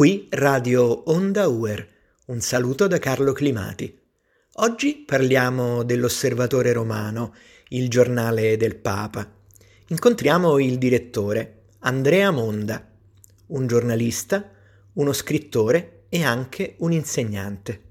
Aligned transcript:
Qui 0.00 0.28
Radio 0.30 1.10
Onda 1.10 1.46
Uer. 1.48 1.86
Un 2.28 2.40
saluto 2.40 2.86
da 2.86 2.98
Carlo 2.98 3.32
Climati. 3.32 4.00
Oggi 4.54 5.04
parliamo 5.06 5.82
dell'Osservatore 5.82 6.72
Romano, 6.72 7.34
il 7.68 7.90
giornale 7.90 8.56
del 8.56 8.76
Papa. 8.76 9.30
Incontriamo 9.88 10.58
il 10.58 10.78
direttore, 10.78 11.64
Andrea 11.80 12.30
Monda, 12.30 12.82
un 13.48 13.66
giornalista, 13.66 14.50
uno 14.94 15.12
scrittore 15.12 16.04
e 16.08 16.24
anche 16.24 16.76
un 16.78 16.92
insegnante. 16.92 17.89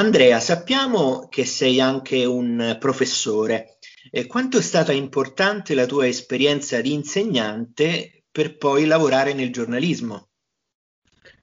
Andrea, 0.00 0.40
sappiamo 0.40 1.28
che 1.28 1.44
sei 1.44 1.78
anche 1.78 2.24
un 2.24 2.78
professore. 2.80 3.76
Eh, 4.10 4.26
quanto 4.26 4.56
è 4.56 4.62
stata 4.62 4.92
importante 4.92 5.74
la 5.74 5.84
tua 5.84 6.06
esperienza 6.06 6.80
di 6.80 6.94
insegnante 6.94 8.24
per 8.32 8.56
poi 8.56 8.86
lavorare 8.86 9.34
nel 9.34 9.52
giornalismo? 9.52 10.28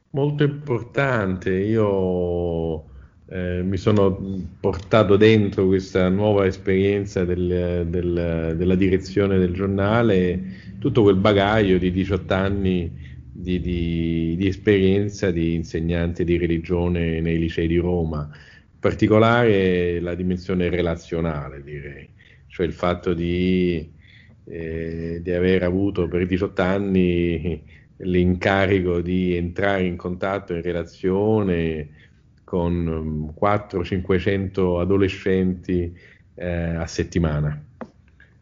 Molto 0.09 0.43
importante. 0.43 1.51
Io 1.51 2.83
eh, 3.29 3.61
mi 3.61 3.77
sono 3.77 4.17
portato 4.59 5.17
dentro 5.17 5.67
questa 5.67 6.09
nuova 6.09 6.47
esperienza 6.47 7.25
del, 7.25 7.85
del, 7.87 8.55
della 8.57 8.75
direzione 8.75 9.37
del 9.37 9.53
giornale, 9.53 10.77
tutto 10.79 11.03
quel 11.03 11.17
bagaglio 11.17 11.77
di 11.77 11.91
18 11.91 12.33
anni 12.33 13.16
di, 13.47 13.61
di, 13.61 14.35
di, 14.35 14.47
esperienza 14.47 15.31
di 15.31 15.53
insegnante 15.53 16.25
di 16.25 16.37
religione 16.37 17.21
nei 17.21 17.39
licei 17.39 17.67
di 17.67 17.77
Roma, 17.77 18.29
in 18.29 18.79
particolare 18.79 20.01
la 20.01 20.15
dimensione 20.15 20.67
relazionale, 20.67 21.63
direi, 21.63 22.09
cioè 22.47 22.65
il 22.65 22.73
fatto 22.73 23.13
di, 23.13 23.89
eh, 24.43 25.21
di 25.23 25.31
aver 25.31 25.63
avuto 25.63 26.09
per 26.09 26.25
18 26.25 26.61
anni 26.61 27.63
l'incarico 27.99 28.99
di 28.99 29.37
entrare 29.37 29.85
in 29.85 29.95
contatto, 29.95 30.53
in 30.53 30.61
relazione 30.61 31.89
con 32.43 33.33
400-500 33.39 34.81
adolescenti 34.81 35.97
eh, 36.35 36.49
a 36.49 36.85
settimana. 36.85 37.63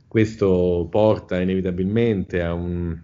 Questo 0.07 0.87
porta 0.89 1.39
inevitabilmente 1.39 2.41
a 2.41 2.53
un, 2.53 2.97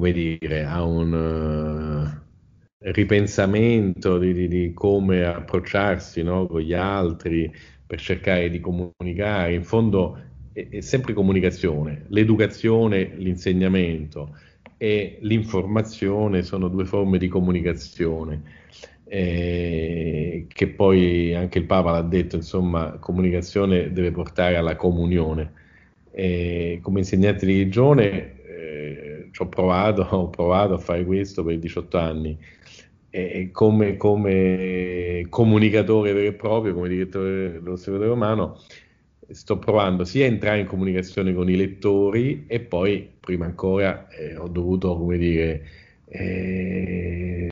come 0.00 0.12
dire, 0.12 0.64
a 0.64 0.82
un 0.82 1.12
uh, 1.12 2.88
ripensamento 2.90 4.16
di, 4.16 4.32
di, 4.32 4.48
di, 4.48 4.72
come 4.72 5.26
approcciarsi 5.26 6.22
no, 6.22 6.46
con 6.46 6.62
gli 6.62 6.72
altri 6.72 7.52
per 7.86 8.00
cercare 8.00 8.48
di 8.48 8.60
comunicare. 8.60 9.52
In 9.52 9.62
fondo 9.62 10.18
è, 10.54 10.66
è 10.70 10.80
sempre 10.80 11.12
comunicazione, 11.12 12.06
l'educazione, 12.08 13.12
l'insegnamento 13.16 14.34
e 14.78 15.18
l'informazione 15.20 16.42
sono 16.42 16.68
due 16.68 16.86
forme 16.86 17.18
di 17.18 17.28
comunicazione. 17.28 18.58
Eh, 19.04 20.46
che 20.48 20.68
poi 20.68 21.34
anche 21.34 21.58
il 21.58 21.66
Papa 21.66 21.90
l'ha 21.90 22.02
detto, 22.02 22.36
insomma, 22.36 22.92
comunicazione 22.98 23.92
deve 23.92 24.12
portare 24.12 24.56
alla 24.56 24.76
comunione. 24.76 25.58
Eh, 26.12 26.78
come 26.80 27.00
insegnante 27.00 27.44
di 27.44 27.52
religione 27.52 28.38
ci 29.30 29.42
ho 29.42 29.48
provato, 29.48 30.02
ho 30.10 30.28
provato 30.28 30.74
a 30.74 30.78
fare 30.78 31.04
questo 31.04 31.44
per 31.44 31.58
18 31.58 31.98
anni. 31.98 32.38
E 33.12 33.50
come, 33.52 33.96
come 33.96 35.26
comunicatore 35.28 36.12
vero 36.12 36.28
e 36.28 36.32
proprio, 36.32 36.74
come 36.74 36.88
direttore 36.88 37.52
dell'Osservatorio 37.52 38.12
Romano, 38.12 38.60
sto 39.28 39.58
provando 39.58 40.04
sia 40.04 40.26
a 40.26 40.28
entrare 40.28 40.60
in 40.60 40.66
comunicazione 40.66 41.34
con 41.34 41.48
i 41.50 41.56
lettori 41.56 42.44
e 42.46 42.60
poi, 42.60 43.08
prima 43.18 43.46
ancora, 43.46 44.08
eh, 44.08 44.36
ho 44.36 44.46
dovuto, 44.46 44.96
come 44.96 45.18
dire, 45.18 45.66
eh, 46.06 47.48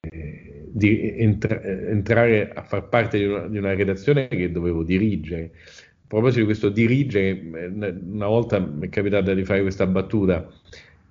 di 0.70 1.19
entra- 1.19 1.62
entrare 1.62 2.52
a 2.52 2.62
far 2.62 2.88
parte 2.88 3.19
di 3.19 3.25
una, 3.25 3.48
di 3.48 3.58
una, 3.58 3.75
redazione 3.75 4.28
che 4.28 4.50
dovevo 4.50 4.82
dirigere. 4.82 5.50
A 5.54 6.06
proposito 6.06 6.41
di 6.41 6.47
questo 6.47 6.69
dirigere, 6.69 7.28
eh, 7.28 7.66
una 7.66 8.26
volta 8.26 8.58
mi 8.60 8.86
è 8.86 8.88
capitato 8.88 9.34
di 9.34 9.44
fare 9.44 9.62
questa 9.62 9.86
battuta 9.86 10.48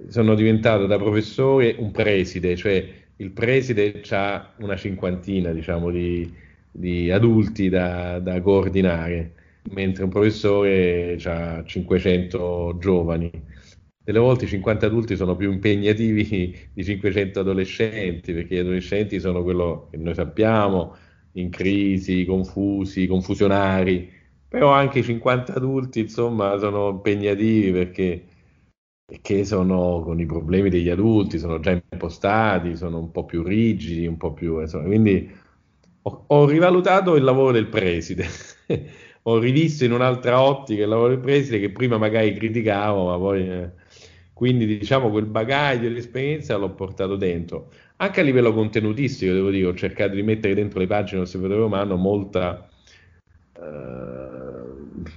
sono 0.09 0.35
diventato 0.35 0.85
da 0.85 0.97
professore 0.97 1.75
un 1.77 1.91
preside, 1.91 2.55
cioè 2.55 2.87
il 3.17 3.31
preside 3.31 4.01
ha 4.09 4.53
una 4.59 4.75
cinquantina 4.75 5.51
diciamo, 5.51 5.89
di, 5.89 6.31
di 6.71 7.09
adulti 7.09 7.69
da, 7.69 8.19
da, 8.19 8.39
coordinare, 8.41 9.33
mentre 9.71 10.03
un 10.03 10.09
professore 10.09 11.17
ha 11.23 11.63
500 11.63 12.77
giovani. 12.79 13.31
Delle 14.03 14.19
volte 14.19 14.45
i 14.45 14.47
50 14.47 14.85
adulti 14.85 15.15
sono 15.15 15.35
più 15.35 15.51
impegnativi 15.51 16.55
di 16.73 16.83
500 16.83 17.39
adolescenti, 17.39 18.33
perché 18.33 18.55
gli 18.55 18.59
adolescenti 18.59 19.19
sono 19.19 19.43
quello 19.43 19.87
che 19.91 19.97
noi 19.97 20.13
sappiamo, 20.13 20.95
in 21.33 21.49
crisi, 21.49 22.25
confusi, 22.25 23.05
confusionari, 23.05 24.09
però 24.47 24.71
anche 24.71 24.99
i 24.99 25.03
50 25.03 25.53
adulti 25.53 25.99
insomma 25.99 26.57
sono 26.57 26.89
impegnativi 26.89 27.71
perché 27.71 28.23
che 29.21 29.45
sono 29.45 30.01
con 30.03 30.19
i 30.19 30.25
problemi 30.25 30.69
degli 30.69 30.89
adulti, 30.89 31.39
sono 31.39 31.59
già 31.59 31.71
impostati, 31.71 32.75
sono 32.75 32.99
un 32.99 33.11
po' 33.11 33.25
più 33.25 33.43
rigidi, 33.43 34.05
un 34.05 34.17
po' 34.17 34.33
più... 34.33 34.59
Insomma, 34.59 34.85
quindi 34.85 35.31
ho, 36.01 36.23
ho, 36.27 36.45
rivalutato 36.45 37.15
il 37.15 37.23
lavoro 37.23 37.51
del 37.53 37.67
preside, 37.67 38.25
ho 39.23 39.39
rivisto 39.39 39.85
in 39.85 39.93
un'altra 39.93 40.41
ottica 40.41 40.83
il 40.83 40.89
lavoro 40.89 41.09
del 41.09 41.19
preside 41.19 41.59
che 41.59 41.71
prima 41.71 41.97
magari 41.97 42.33
criticavo, 42.33 43.07
ma 43.07 43.17
poi... 43.17 43.49
Eh, 43.49 43.71
quindi 44.37 44.67
diciamo 44.67 45.09
quel 45.09 45.25
bagaglio 45.25 45.89
di 45.89 45.97
esperienza 45.97 46.55
l'ho 46.57 46.69
portato 46.69 47.15
dentro. 47.15 47.71
Anche 47.95 48.19
a 48.19 48.23
livello 48.23 48.53
contenutistico, 48.53 49.33
devo 49.33 49.49
dire, 49.49 49.65
ho 49.65 49.73
cercato 49.73 50.13
di 50.13 50.21
mettere 50.21 50.53
dentro 50.53 50.77
le 50.77 50.85
pagine 50.85 51.13
dell'Osservatorio 51.13 51.63
Romano 51.63 51.95
molta... 51.95 52.69
Eh, 53.53 54.46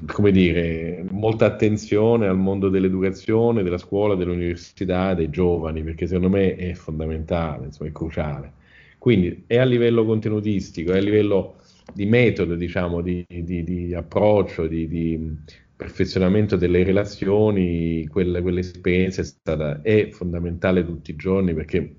come 0.07 0.31
dire, 0.31 1.05
molta 1.11 1.47
attenzione 1.47 2.27
al 2.27 2.39
mondo 2.39 2.69
dell'educazione, 2.69 3.63
della 3.63 3.79
scuola, 3.79 4.15
dell'università, 4.15 5.15
dei 5.15 5.31
giovani, 5.31 5.83
perché 5.83 6.07
secondo 6.07 6.31
me 6.31 6.57
è 6.57 6.73
fondamentale, 6.75 7.67
insomma, 7.67 7.91
è 7.91 7.93
cruciale. 7.93 8.53
Quindi 8.99 9.45
è 9.47 9.57
a 9.57 9.65
livello 9.65 10.05
contenutistico, 10.05 10.93
è 10.93 10.99
a 10.99 11.01
livello 11.01 11.57
di 11.93 12.07
metodo, 12.07 12.55
diciamo, 12.55 13.01
di, 13.01 13.25
di, 13.27 13.65
di 13.65 13.95
approccio, 13.95 14.67
di, 14.67 14.87
di, 14.89 15.37
perfezionamento 15.81 16.57
delle 16.57 16.85
relazioni, 16.85 18.07
quella, 18.07 18.43
quell'esperienza 18.43 19.23
è 19.23 19.25
stata 19.25 19.81
è 19.81 20.11
fondamentale 20.11 20.85
tutti 20.85 21.13
i 21.13 21.17
giorni 21.17 21.55
perché 21.55 21.97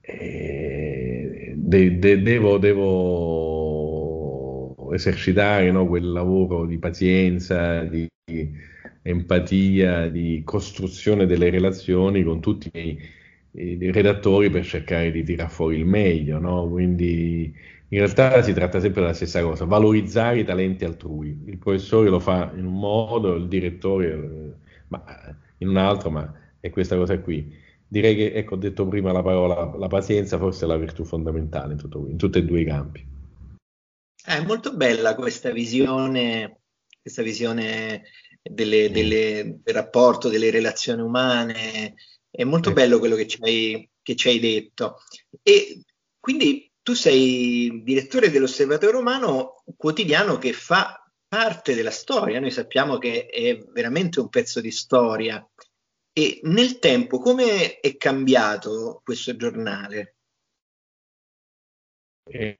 eh, 0.00 1.54
de, 1.56 1.98
de, 1.98 2.22
devo, 2.22 2.58
devo 2.58 3.43
esercitare 4.96 5.70
no, 5.70 5.86
quel 5.86 6.10
lavoro 6.10 6.66
di 6.66 6.78
pazienza, 6.78 7.82
di, 7.84 8.08
empatia, 9.02 10.08
di 10.08 10.42
costruzione 10.44 11.26
delle 11.26 11.50
relazioni 11.50 12.22
con 12.22 12.40
tutti 12.40 12.70
i, 12.72 12.98
i 13.52 13.90
redattori 13.90 14.50
per 14.50 14.64
cercare 14.64 15.10
di 15.10 15.22
tirar 15.22 15.50
fuori 15.50 15.76
il 15.76 15.86
meglio. 15.86 16.38
No? 16.38 16.68
Quindi 16.68 17.54
in 17.88 17.98
realtà 17.98 18.42
si 18.42 18.52
tratta 18.52 18.80
sempre 18.80 19.02
della 19.02 19.12
stessa 19.12 19.42
cosa, 19.42 19.64
valorizzare 19.64 20.40
i 20.40 20.44
talenti 20.44 20.84
altrui. 20.84 21.42
Il 21.46 21.58
professore 21.58 22.08
lo 22.08 22.18
fa 22.18 22.52
in 22.56 22.64
un 22.64 22.78
modo, 22.78 23.34
il 23.34 23.46
direttore 23.46 24.56
ma, 24.88 25.04
in 25.58 25.68
un 25.68 25.76
altro, 25.76 26.10
ma 26.10 26.32
è 26.60 26.70
questa 26.70 26.96
cosa 26.96 27.18
qui. 27.18 27.52
Direi 27.86 28.16
che, 28.16 28.32
ecco, 28.32 28.54
ho 28.54 28.58
detto 28.58 28.88
prima 28.88 29.12
la 29.12 29.22
parola, 29.22 29.72
la 29.76 29.86
pazienza 29.86 30.38
forse 30.38 30.64
è 30.64 30.68
la 30.68 30.76
virtù 30.76 31.04
fondamentale 31.04 31.74
in, 31.74 31.78
tutto, 31.78 32.06
in 32.08 32.16
tutti 32.16 32.38
e 32.38 32.44
due 32.44 32.60
i 32.62 32.64
campi. 32.64 33.13
È 34.26 34.40
molto 34.40 34.74
bella 34.74 35.14
questa 35.14 35.50
visione, 35.50 36.62
questa 36.98 37.20
visione 37.20 38.04
delle, 38.40 38.90
delle, 38.90 39.60
del 39.62 39.74
rapporto, 39.74 40.30
delle 40.30 40.50
relazioni 40.50 41.02
umane, 41.02 41.94
è 42.30 42.42
molto 42.42 42.72
bello 42.72 42.98
quello 42.98 43.16
che 43.16 43.26
ci, 43.26 43.38
hai, 43.42 43.86
che 44.00 44.16
ci 44.16 44.28
hai 44.28 44.40
detto. 44.40 45.02
E 45.42 45.82
quindi 46.18 46.72
tu 46.80 46.94
sei 46.94 47.82
direttore 47.84 48.30
dell'Osservatorio 48.30 48.96
Romano, 48.96 49.62
quotidiano 49.76 50.38
che 50.38 50.54
fa 50.54 51.06
parte 51.28 51.74
della 51.74 51.90
storia, 51.90 52.40
noi 52.40 52.50
sappiamo 52.50 52.96
che 52.96 53.26
è 53.26 53.58
veramente 53.72 54.20
un 54.20 54.30
pezzo 54.30 54.62
di 54.62 54.70
storia. 54.70 55.46
E 56.14 56.40
nel 56.44 56.78
tempo 56.78 57.18
come 57.18 57.78
è 57.78 57.94
cambiato 57.98 59.02
questo 59.04 59.36
giornale? 59.36 60.16
E, 62.26 62.58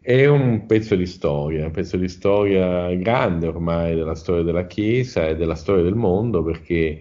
è 0.00 0.26
un 0.26 0.66
pezzo 0.66 0.94
di 0.94 1.06
storia, 1.06 1.66
un 1.66 1.70
pezzo 1.70 1.96
di 1.96 2.08
storia 2.08 2.92
grande 2.94 3.46
ormai 3.46 3.94
della 3.94 4.14
storia 4.14 4.42
della 4.42 4.66
Chiesa 4.66 5.26
e 5.28 5.36
della 5.36 5.54
storia 5.54 5.82
del 5.82 5.94
mondo, 5.94 6.42
perché 6.42 7.00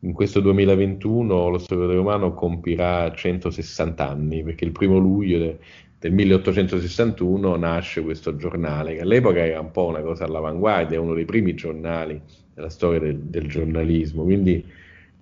in 0.00 0.12
questo 0.12 0.40
2021 0.40 1.48
l'Osservatorio 1.48 2.00
Romano 2.00 2.34
compirà 2.34 3.12
160 3.12 4.08
anni, 4.08 4.42
perché 4.42 4.64
il 4.64 4.72
primo 4.72 4.98
luglio 4.98 5.38
del 5.38 5.58
del 6.04 6.12
1861 6.12 7.56
nasce 7.56 8.02
questo 8.02 8.36
giornale, 8.36 8.94
che 8.94 9.00
all'epoca 9.00 9.38
era 9.38 9.58
un 9.60 9.70
po' 9.70 9.86
una 9.86 10.02
cosa 10.02 10.24
all'avanguardia, 10.24 11.00
uno 11.00 11.14
dei 11.14 11.24
primi 11.24 11.54
giornali 11.54 12.20
della 12.52 12.68
storia 12.68 13.00
del, 13.00 13.20
del 13.20 13.48
giornalismo, 13.48 14.22
quindi 14.22 14.62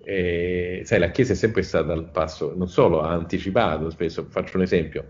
eh, 0.03 0.81
sai, 0.83 0.99
la 0.99 1.09
Chiesa 1.11 1.31
è 1.31 1.35
sempre 1.37 1.61
stata 1.61 1.93
al 1.93 2.09
passo, 2.09 2.53
non 2.57 2.67
solo 2.67 2.99
ha 2.99 3.11
anticipato, 3.11 3.89
spesso. 3.89 4.27
Faccio 4.29 4.57
un 4.57 4.63
esempio, 4.63 5.05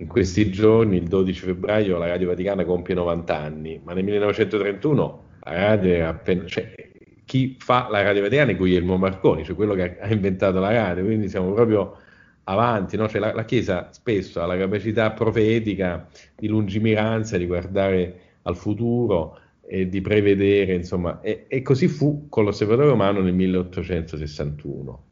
in 0.00 0.06
questi 0.06 0.50
giorni, 0.50 0.96
il 0.96 1.08
12 1.08 1.40
febbraio, 1.40 1.98
la 1.98 2.06
Radio 2.06 2.28
Vaticana 2.28 2.64
compie 2.64 2.94
90 2.94 3.38
anni, 3.38 3.80
ma 3.84 3.92
nel 3.92 4.02
1931 4.04 5.22
la 5.42 5.52
radio 5.52 5.92
era 5.92 6.08
appena... 6.08 6.46
Cioè, 6.46 6.88
chi 7.26 7.56
fa 7.60 7.86
la 7.90 8.02
Radio 8.02 8.22
Vaticana 8.22 8.52
è 8.52 8.56
Guglielmo 8.56 8.96
Marconi, 8.96 9.44
cioè 9.44 9.54
quello 9.54 9.74
che 9.74 9.98
ha 10.00 10.10
inventato 10.10 10.58
la 10.58 10.72
radio, 10.72 11.04
quindi 11.04 11.28
siamo 11.28 11.52
proprio 11.52 11.98
avanti, 12.44 12.96
no? 12.96 13.08
cioè 13.08 13.20
la, 13.20 13.34
la, 13.34 13.44
Chiesa 13.44 13.90
spesso 13.92 14.40
ha 14.40 14.46
la 14.46 14.56
capacità 14.56 15.10
profetica 15.12 16.08
di 16.34 16.48
lungimiranza, 16.48 17.36
di 17.36 17.46
guardare 17.46 18.20
al 18.42 18.56
futuro 18.56 19.38
e 19.66 19.88
di 19.88 20.00
prevedere, 20.00 20.74
insomma, 20.74 21.20
e, 21.20 21.44
e 21.46 21.60
così 21.60 21.88
fu 21.88 22.26
con 22.30 22.44
l'osservatorio 22.44 22.90
romano 22.90 23.20
nel 23.20 23.34
1861. 23.34 25.04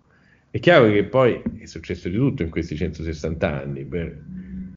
È 0.50 0.58
chiaro 0.60 0.90
che 0.90 1.04
poi 1.04 1.42
è 1.60 1.66
successo 1.66 2.08
di 2.08 2.16
tutto 2.16 2.42
in 2.42 2.48
questi 2.48 2.74
160 2.74 3.60
anni, 3.60 3.84
per, 3.84 4.18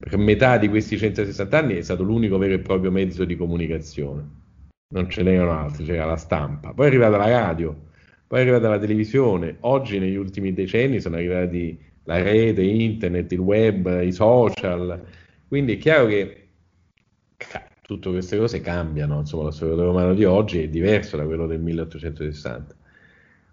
per 0.02 0.18
metà 0.18 0.58
di 0.58 0.68
questi 0.68 0.98
160 0.98 1.58
anni 1.58 1.76
è 1.76 1.82
stato 1.82 2.02
l'unico 2.02 2.40
vero 2.40 2.56
e 2.56 2.60
proprio 2.60 2.90
mezzo 2.90 3.24
di 3.24 3.36
comunicazione, 3.36 4.28
non 4.96 5.08
ce 5.10 5.22
n'erano 5.22 5.52
altri, 5.52 5.86
c'era 5.86 6.06
la 6.06 6.18
stampa, 6.18 6.74
poi 6.74 6.86
è 6.86 6.90
arrivata 6.90 7.18
la 7.18 7.30
radio, 7.30 7.76
poi 8.26 8.40
è 8.40 8.42
arrivata 8.42 8.68
la 8.68 8.80
televisione, 8.80 9.58
oggi 9.60 10.00
negli 10.00 10.16
ultimi 10.16 10.54
decenni 10.54 11.00
sono 11.00 11.18
arrivati 11.18 11.80
la 12.06 12.22
rete, 12.22 12.64
internet, 12.64 13.32
il 13.32 13.40
web, 13.40 14.02
i 14.04 14.12
social. 14.12 15.00
Quindi 15.48 15.76
è 15.76 15.78
chiaro 15.78 16.08
che 16.08 16.48
tutte 17.82 18.10
queste 18.10 18.38
cose 18.38 18.60
cambiano, 18.62 19.20
insomma, 19.20 19.44
l'osservatorio 19.44 19.92
romano 19.92 20.14
di 20.14 20.26
oggi 20.26 20.64
è 20.64 20.68
diverso 20.68 21.18
da 21.18 21.26
quello 21.26 21.46
del 21.46 21.60
1860, 21.60 22.76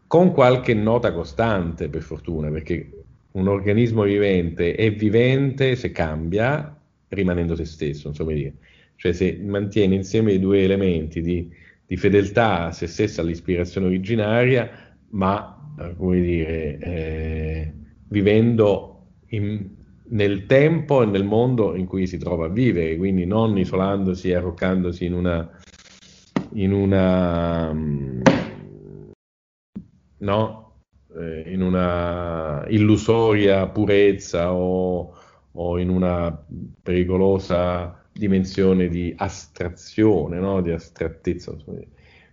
con 0.06 0.32
qualche 0.32 0.74
nota 0.74 1.12
costante, 1.12 1.88
per 1.88 2.02
fortuna, 2.02 2.50
perché 2.50 2.97
un 3.38 3.48
organismo 3.48 4.02
vivente 4.02 4.74
è 4.74 4.92
vivente 4.92 5.76
se 5.76 5.90
cambia 5.92 6.76
rimanendo 7.08 7.54
se 7.56 7.64
stesso, 7.64 8.12
come 8.16 8.34
dire. 8.34 8.54
Cioè 8.96 9.12
se 9.12 9.38
mantiene 9.42 9.94
insieme 9.94 10.32
i 10.32 10.40
due 10.40 10.62
elementi 10.62 11.20
di, 11.20 11.48
di 11.86 11.96
fedeltà 11.96 12.66
a 12.66 12.72
se 12.72 12.86
stessa, 12.86 13.22
all'ispirazione 13.22 13.86
originaria, 13.86 14.70
ma, 15.10 15.74
come 15.96 16.20
dire, 16.20 16.78
eh, 16.78 17.72
vivendo 18.08 19.06
in, 19.28 19.68
nel 20.08 20.46
tempo 20.46 21.02
e 21.02 21.06
nel 21.06 21.24
mondo 21.24 21.76
in 21.76 21.86
cui 21.86 22.06
si 22.06 22.18
trova 22.18 22.46
a 22.46 22.50
vivere, 22.50 22.96
quindi 22.96 23.24
non 23.24 23.56
isolandosi 23.56 24.30
e 24.30 24.34
arroccandosi 24.34 25.04
in 25.04 25.14
una, 25.14 25.48
in 26.54 26.72
una 26.72 27.72
no, 30.18 30.67
eh, 31.18 31.52
in 31.52 31.62
una 31.62 32.64
illusoria 32.68 33.66
purezza 33.66 34.52
o, 34.52 35.14
o, 35.52 35.78
in 35.78 35.88
una 35.88 36.44
pericolosa 36.82 38.02
dimensione 38.12 38.88
di 38.88 39.12
astrazione, 39.16 40.38
no? 40.38 40.60
di 40.60 40.70
astrattezza. 40.70 41.54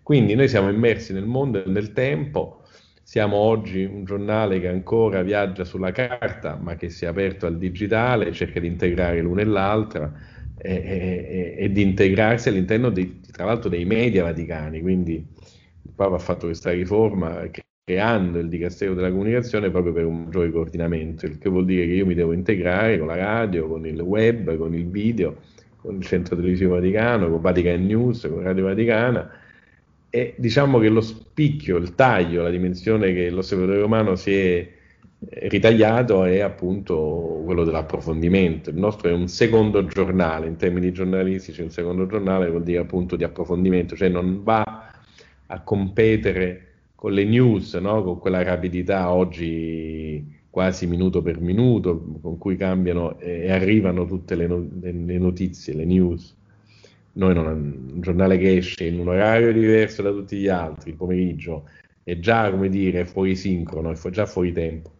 Quindi 0.01 0.35
noi 0.35 0.47
siamo 0.47 0.69
immersi 0.69 1.13
nel 1.13 1.25
mondo 1.25 1.63
e 1.63 1.69
nel 1.69 1.93
tempo 1.93 2.61
siamo 3.01 3.35
oggi 3.37 3.83
un 3.83 4.03
giornale 4.03 4.59
che 4.59 4.67
ancora 4.67 5.21
viaggia 5.21 5.63
sulla 5.63 5.91
carta, 5.91 6.55
ma 6.55 6.75
che 6.75 6.89
si 6.89 7.05
è 7.05 7.07
aperto 7.07 7.45
al 7.45 7.57
digitale, 7.57 8.31
cerca 8.33 8.59
di 8.59 8.67
integrare 8.67 9.21
l'una 9.21 9.41
e 9.41 9.45
l'altra 9.45 10.11
e, 10.57 10.73
e, 10.73 11.55
e 11.57 11.71
di 11.71 11.83
integrarsi 11.83 12.49
all'interno 12.49 12.89
di, 12.89 13.21
tra 13.31 13.45
l'altro 13.45 13.69
dei 13.69 13.85
media 13.85 14.23
vaticani. 14.23 14.81
Quindi 14.81 15.13
il 15.15 15.91
Papa 15.93 16.15
ha 16.15 16.19
fatto 16.19 16.47
questa 16.47 16.71
riforma 16.71 17.47
creando 17.85 18.39
il 18.39 18.49
Dicastero 18.49 18.95
della 18.95 19.11
Comunicazione 19.11 19.69
proprio 19.69 19.93
per 19.93 20.05
un 20.05 20.23
maggiore 20.23 20.49
coordinamento, 20.49 21.27
il 21.27 21.37
che 21.37 21.49
vuol 21.49 21.65
dire 21.65 21.85
che 21.85 21.93
io 21.93 22.05
mi 22.07 22.15
devo 22.15 22.33
integrare 22.33 22.97
con 22.97 23.05
la 23.05 23.15
radio, 23.15 23.67
con 23.67 23.85
il 23.85 24.01
web, 24.01 24.57
con 24.57 24.73
il 24.73 24.87
video, 24.87 25.37
con 25.81 25.97
il 25.97 26.03
Centro 26.03 26.35
Televisivo 26.35 26.73
Vaticano, 26.73 27.29
con 27.29 27.39
Vatican 27.41 27.85
News, 27.85 28.27
con 28.27 28.41
Radio 28.41 28.63
Vaticana 28.63 29.29
e 30.09 30.33
diciamo 30.37 30.79
che 30.79 30.89
lo 30.89 31.01
spicchio, 31.01 31.77
il 31.77 31.93
taglio, 31.93 32.41
la 32.41 32.49
dimensione 32.49 33.13
che 33.13 33.29
l'osservatorio 33.29 33.81
romano 33.81 34.15
si 34.15 34.33
è 34.33 34.67
ritagliato 35.19 36.23
è 36.23 36.39
appunto 36.39 37.41
quello 37.45 37.63
dell'approfondimento. 37.65 38.71
Il 38.71 38.77
nostro 38.77 39.09
è 39.09 39.13
un 39.13 39.27
secondo 39.27 39.85
giornale, 39.85 40.47
in 40.47 40.55
termini 40.55 40.91
giornalistici 40.91 41.61
un 41.61 41.69
secondo 41.69 42.07
giornale 42.07 42.49
vuol 42.49 42.63
dire 42.63 42.79
appunto 42.79 43.15
di 43.15 43.23
approfondimento, 43.23 43.95
cioè 43.95 44.09
non 44.09 44.41
va 44.41 44.91
a 45.47 45.61
competere 45.61 46.64
con 46.95 47.13
le 47.13 47.25
news, 47.25 47.73
no? 47.75 48.03
con 48.03 48.19
quella 48.19 48.43
rapidità 48.43 49.11
oggi 49.11 50.43
quasi 50.49 50.87
minuto 50.87 51.21
per 51.21 51.41
minuto 51.41 52.19
con 52.21 52.37
cui 52.37 52.55
cambiano 52.55 53.19
e 53.19 53.51
arrivano 53.51 54.05
tutte 54.05 54.35
le, 54.35 54.47
no- 54.47 54.67
le 54.79 55.17
notizie, 55.17 55.73
le 55.73 55.85
news 55.85 56.35
noi 57.15 57.33
non, 57.33 57.45
un 57.93 58.01
giornale 58.01 58.37
che 58.37 58.57
esce 58.57 58.85
in 58.85 58.99
un 58.99 59.09
orario 59.09 59.51
diverso 59.53 60.01
da 60.01 60.11
tutti 60.11 60.37
gli 60.37 60.47
altri, 60.47 60.91
il 60.91 60.95
pomeriggio, 60.95 61.69
è 62.03 62.19
già, 62.19 62.49
come 62.49 62.69
dire, 62.69 63.05
fuori 63.05 63.35
sincrono, 63.35 63.91
è 63.91 64.09
già 64.09 64.25
fuori 64.25 64.51
tempo. 64.51 64.91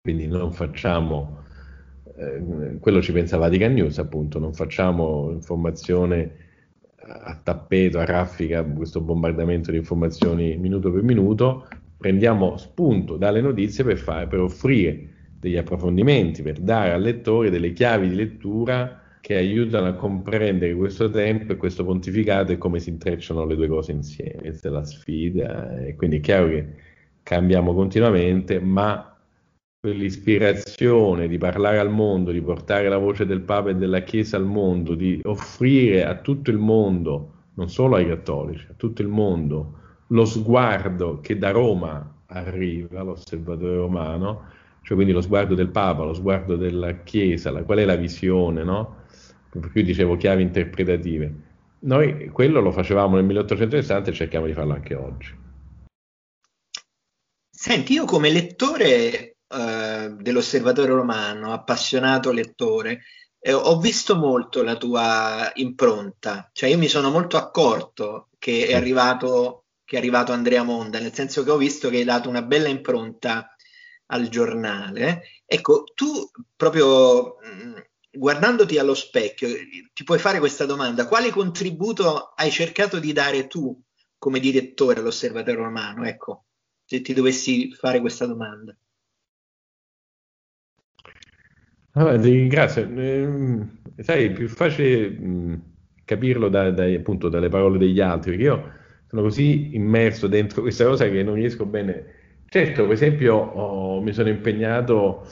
Quindi 0.00 0.26
non 0.26 0.52
facciamo, 0.52 1.42
eh, 2.16 2.78
quello 2.78 3.02
ci 3.02 3.12
pensa 3.12 3.36
Vatican 3.36 3.74
News 3.74 3.98
appunto, 3.98 4.38
non 4.38 4.52
facciamo 4.52 5.30
informazione 5.30 6.42
a 7.06 7.38
tappeto, 7.42 7.98
a 7.98 8.04
raffica, 8.04 8.64
questo 8.64 9.00
bombardamento 9.00 9.70
di 9.70 9.76
informazioni 9.76 10.56
minuto 10.56 10.90
per 10.90 11.02
minuto, 11.02 11.66
prendiamo 11.96 12.56
spunto 12.56 13.16
dalle 13.16 13.40
notizie 13.40 13.84
per, 13.84 13.98
fare, 13.98 14.26
per 14.26 14.40
offrire 14.40 15.08
degli 15.38 15.56
approfondimenti, 15.56 16.42
per 16.42 16.60
dare 16.60 16.92
al 16.92 17.02
lettore 17.02 17.50
delle 17.50 17.72
chiavi 17.72 18.08
di 18.08 18.14
lettura 18.14 19.00
che 19.20 19.36
aiutano 19.36 19.86
a 19.86 19.94
comprendere 19.94 20.74
questo 20.74 21.08
tempo 21.08 21.52
e 21.52 21.56
questo 21.56 21.84
pontificato 21.84 22.52
e 22.52 22.58
come 22.58 22.78
si 22.78 22.90
intrecciano 22.90 23.46
le 23.46 23.56
due 23.56 23.68
cose 23.68 23.92
insieme. 23.92 24.42
Questa 24.42 24.68
è 24.68 24.70
la 24.70 24.84
sfida 24.84 25.78
e 25.78 25.94
quindi 25.96 26.18
è 26.18 26.20
chiaro 26.20 26.48
che 26.48 26.66
cambiamo 27.22 27.72
continuamente, 27.72 28.60
ma 28.60 29.13
quell'ispirazione 29.84 31.28
di 31.28 31.36
parlare 31.36 31.78
al 31.78 31.90
mondo, 31.90 32.30
di 32.30 32.40
portare 32.40 32.88
la 32.88 32.96
voce 32.96 33.26
del 33.26 33.42
Papa 33.42 33.68
e 33.68 33.74
della 33.74 34.00
Chiesa 34.00 34.38
al 34.38 34.46
mondo, 34.46 34.94
di 34.94 35.20
offrire 35.24 36.06
a 36.06 36.14
tutto 36.14 36.50
il 36.50 36.56
mondo, 36.56 37.32
non 37.56 37.68
solo 37.68 37.96
ai 37.96 38.06
cattolici, 38.06 38.66
a 38.70 38.72
tutto 38.78 39.02
il 39.02 39.08
mondo, 39.08 39.74
lo 40.06 40.24
sguardo 40.24 41.20
che 41.20 41.36
da 41.36 41.50
Roma 41.50 42.22
arriva, 42.28 43.02
l'osservatore 43.02 43.76
romano, 43.76 44.44
cioè 44.80 44.94
quindi 44.94 45.12
lo 45.12 45.20
sguardo 45.20 45.54
del 45.54 45.68
Papa, 45.68 46.04
lo 46.04 46.14
sguardo 46.14 46.56
della 46.56 47.02
Chiesa, 47.02 47.50
la, 47.50 47.62
qual 47.62 47.76
è 47.76 47.84
la 47.84 47.96
visione, 47.96 48.64
no? 48.64 49.02
per 49.50 49.70
cui 49.70 49.82
dicevo 49.82 50.16
chiavi 50.16 50.40
interpretative. 50.40 51.34
Noi 51.80 52.30
quello 52.32 52.60
lo 52.60 52.72
facevamo 52.72 53.16
nel 53.16 53.26
1860 53.26 54.08
e 54.08 54.14
cerchiamo 54.14 54.46
di 54.46 54.54
farlo 54.54 54.72
anche 54.72 54.94
oggi. 54.94 55.42
Senti, 57.50 57.92
io 57.92 58.04
come 58.04 58.30
lettore 58.30 59.23
eh, 59.48 60.14
dell'Osservatorio 60.18 60.96
Romano, 60.96 61.52
appassionato 61.52 62.32
lettore, 62.32 63.02
eh, 63.38 63.52
ho 63.52 63.78
visto 63.78 64.16
molto 64.16 64.62
la 64.62 64.76
tua 64.76 65.50
impronta, 65.54 66.48
cioè 66.52 66.70
io 66.70 66.78
mi 66.78 66.88
sono 66.88 67.10
molto 67.10 67.36
accorto 67.36 68.30
che 68.38 68.66
è 68.68 68.74
arrivato, 68.74 69.66
che 69.84 69.96
è 69.96 69.98
arrivato 69.98 70.32
Andrea 70.32 70.62
Monda, 70.62 70.98
nel 70.98 71.12
senso 71.12 71.44
che 71.44 71.50
ho 71.50 71.58
visto 71.58 71.90
che 71.90 71.98
hai 71.98 72.04
dato 72.04 72.28
una 72.28 72.42
bella 72.42 72.68
impronta 72.68 73.54
al 74.06 74.28
giornale. 74.28 75.22
Ecco, 75.44 75.84
tu 75.94 76.30
proprio 76.56 77.36
mm, 77.46 77.76
guardandoti 78.10 78.78
allo 78.78 78.94
specchio, 78.94 79.48
ti 79.92 80.04
puoi 80.04 80.18
fare 80.18 80.38
questa 80.38 80.64
domanda: 80.66 81.06
quale 81.06 81.30
contributo 81.30 82.32
hai 82.34 82.50
cercato 82.50 82.98
di 82.98 83.12
dare 83.12 83.46
tu 83.46 83.78
come 84.18 84.40
direttore 84.40 85.00
all'Osservatorio 85.00 85.64
Romano? 85.64 86.06
Ecco, 86.06 86.46
se 86.84 87.00
ti 87.02 87.12
dovessi 87.12 87.72
fare 87.72 88.00
questa 88.00 88.26
domanda. 88.26 88.74
Ringrazio. 91.96 92.88
Eh, 92.96 94.02
sai, 94.02 94.24
è 94.26 94.32
più 94.32 94.48
facile 94.48 95.08
mh, 95.10 95.62
capirlo 96.04 96.48
da, 96.48 96.70
da, 96.70 96.84
appunto 96.86 97.28
dalle 97.28 97.48
parole 97.48 97.78
degli 97.78 98.00
altri, 98.00 98.32
perché 98.32 98.44
io 98.44 98.72
sono 99.06 99.22
così 99.22 99.74
immerso 99.74 100.26
dentro 100.26 100.62
questa 100.62 100.84
cosa 100.84 101.08
che 101.08 101.22
non 101.22 101.34
riesco 101.34 101.64
bene. 101.66 102.04
Certo, 102.48 102.82
per 102.84 102.92
esempio, 102.92 103.34
oh, 103.36 104.00
mi 104.02 104.12
sono 104.12 104.28
impegnato 104.28 105.24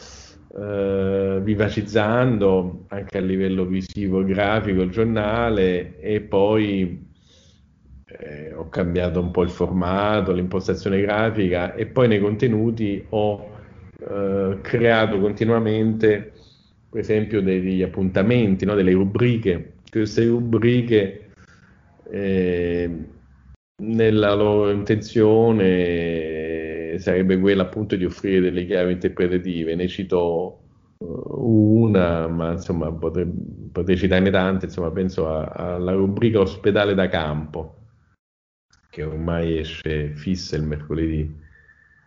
eh, 0.57 1.41
vivacizzando 1.43 2.85
anche 2.89 3.19
a 3.19 3.21
livello 3.21 3.65
visivo 3.65 4.21
e 4.21 4.25
grafico 4.25 4.83
il 4.83 4.91
giornale 4.91 5.99
e 6.01 6.21
poi 6.21 7.11
eh, 8.07 8.53
ho 8.55 8.69
cambiato 8.69 9.21
un 9.21 9.31
po' 9.31 9.43
il 9.43 9.51
formato, 9.51 10.33
l'impostazione 10.33 11.01
grafica 11.01 11.75
e 11.75 11.87
poi 11.87 12.09
nei 12.09 12.21
contenuti 12.21 13.05
ho 13.11 13.51
eh, 13.99 14.59
creato 14.61 15.19
continuamente 15.21 16.33
per 16.93 17.01
esempio 17.01 17.41
degli 17.41 17.81
appuntamenti, 17.83 18.67
no? 18.67 18.75
delle 18.75 18.93
rubriche. 18.93 19.77
Queste 19.91 20.27
rubriche 20.27 21.31
eh, 22.11 22.91
nella 23.83 24.35
loro 24.35 24.71
intenzione 24.71 25.39
sarebbe 26.99 27.39
quella 27.39 27.63
appunto 27.63 27.97
di 27.97 28.05
offrire 28.05 28.41
delle 28.41 28.67
chiavi 28.67 28.93
interpretative. 28.93 29.75
Ne 29.75 29.89
cito 29.89 30.59
una, 30.99 32.29
ma 32.29 32.53
insomma 32.53 32.93
potrei, 32.93 33.27
potrei 33.73 33.97
citarne 33.97 34.31
tante, 34.31 34.67
insomma 34.67 34.91
penso 34.91 35.35
alla 35.35 35.93
rubrica 35.93 36.41
ospedale 36.41 36.93
da 36.93 37.09
campo, 37.09 37.77
che 38.91 39.03
ormai 39.03 39.57
esce 39.57 40.09
fissa 40.15 40.57
il 40.57 40.65
mercoledì. 40.65 41.41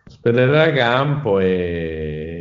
Ospedale 0.06 0.52
da 0.52 0.72
campo 0.72 1.40
è 1.40 2.35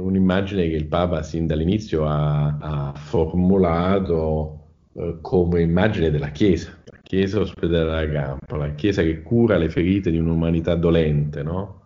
un'immagine 0.00 0.68
che 0.68 0.76
il 0.76 0.86
Papa 0.86 1.22
sin 1.22 1.46
dall'inizio 1.46 2.06
ha, 2.06 2.56
ha 2.58 2.92
formulato 2.94 4.58
eh, 4.94 5.18
come 5.20 5.60
immagine 5.60 6.10
della 6.10 6.30
Chiesa, 6.30 6.76
la 6.84 6.98
Chiesa 7.02 7.40
ospedale 7.40 8.06
da 8.06 8.20
campo, 8.20 8.56
la 8.56 8.74
Chiesa 8.74 9.02
che 9.02 9.22
cura 9.22 9.56
le 9.56 9.68
ferite 9.68 10.10
di 10.10 10.18
un'umanità 10.18 10.74
dolente, 10.74 11.42
no? 11.42 11.80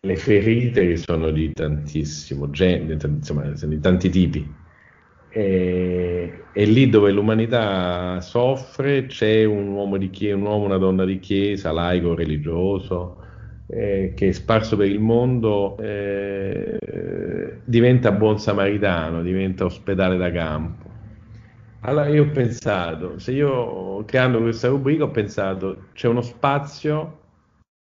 le 0.00 0.16
ferite 0.16 0.86
che 0.86 0.96
sono 0.96 1.30
di 1.30 1.52
tantissimo 1.52 2.50
genere, 2.50 2.98
insomma, 3.06 3.42
di 3.48 3.80
tanti 3.80 4.10
tipi. 4.10 4.54
E, 5.28 6.44
e, 6.52 6.64
lì 6.64 6.88
dove 6.88 7.12
l'umanità 7.12 8.20
soffre 8.20 9.06
c'è 9.06 9.44
un 9.44 9.68
uomo, 9.68 9.96
di 9.96 10.10
chiesa, 10.10 10.36
un 10.36 10.42
uomo 10.42 10.64
una 10.64 10.78
donna 10.78 11.04
di 11.04 11.18
chiesa, 11.18 11.72
laico, 11.72 12.14
religioso, 12.14 13.25
eh, 13.68 14.12
che 14.14 14.32
sparso 14.32 14.76
per 14.76 14.88
il 14.88 15.00
mondo 15.00 15.76
eh, 15.78 17.60
diventa 17.64 18.12
buon 18.12 18.38
samaritano, 18.38 19.22
diventa 19.22 19.64
ospedale 19.64 20.16
da 20.16 20.30
campo. 20.30 20.84
Allora 21.80 22.08
io 22.08 22.24
ho 22.24 22.30
pensato, 22.30 23.18
se 23.18 23.32
io 23.32 24.04
creando 24.04 24.40
questa 24.40 24.68
rubrica 24.68 25.04
ho 25.04 25.10
pensato 25.10 25.86
c'è 25.92 26.08
uno 26.08 26.20
spazio 26.20 27.20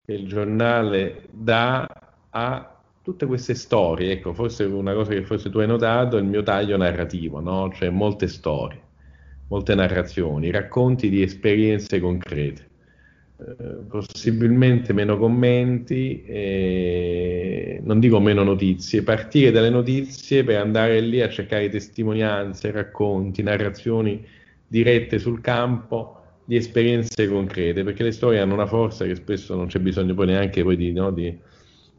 che 0.05 0.13
il 0.13 0.27
giornale 0.27 1.27
dà 1.29 1.87
a 2.29 2.81
tutte 3.01 3.25
queste 3.25 3.53
storie. 3.53 4.13
Ecco, 4.13 4.33
forse 4.33 4.63
una 4.63 4.93
cosa 4.93 5.11
che 5.11 5.23
forse 5.23 5.49
tu 5.49 5.59
hai 5.59 5.67
notato 5.67 6.17
è 6.17 6.21
il 6.21 6.25
mio 6.25 6.41
taglio 6.43 6.77
narrativo, 6.77 7.39
no? 7.39 7.71
Cioè 7.71 7.89
molte 7.89 8.27
storie, 8.27 8.81
molte 9.49 9.75
narrazioni, 9.75 10.49
racconti 10.49 11.09
di 11.09 11.21
esperienze 11.21 11.99
concrete. 11.99 12.69
Eh, 13.35 13.83
possibilmente 13.89 14.93
meno 14.93 15.17
commenti, 15.17 16.23
eh, 16.23 17.81
non 17.83 17.99
dico 17.99 18.19
meno 18.19 18.43
notizie, 18.43 19.01
partire 19.01 19.49
dalle 19.49 19.71
notizie 19.71 20.43
per 20.43 20.59
andare 20.59 20.99
lì 20.99 21.19
a 21.19 21.29
cercare 21.29 21.67
testimonianze, 21.67 22.69
racconti, 22.69 23.41
narrazioni 23.41 24.23
dirette 24.67 25.17
sul 25.17 25.41
campo 25.41 26.19
di 26.45 26.55
esperienze 26.57 27.27
concrete, 27.27 27.83
perché 27.83 28.03
le 28.03 28.11
storie 28.11 28.39
hanno 28.39 28.53
una 28.53 28.67
forza 28.67 29.05
che 29.05 29.15
spesso 29.15 29.55
non 29.55 29.65
c'è 29.65 29.79
bisogno 29.79 30.13
poi 30.13 30.27
neanche 30.27 30.61
poi 30.61 30.75
di, 30.75 30.91
no, 30.91 31.11
di, 31.11 31.35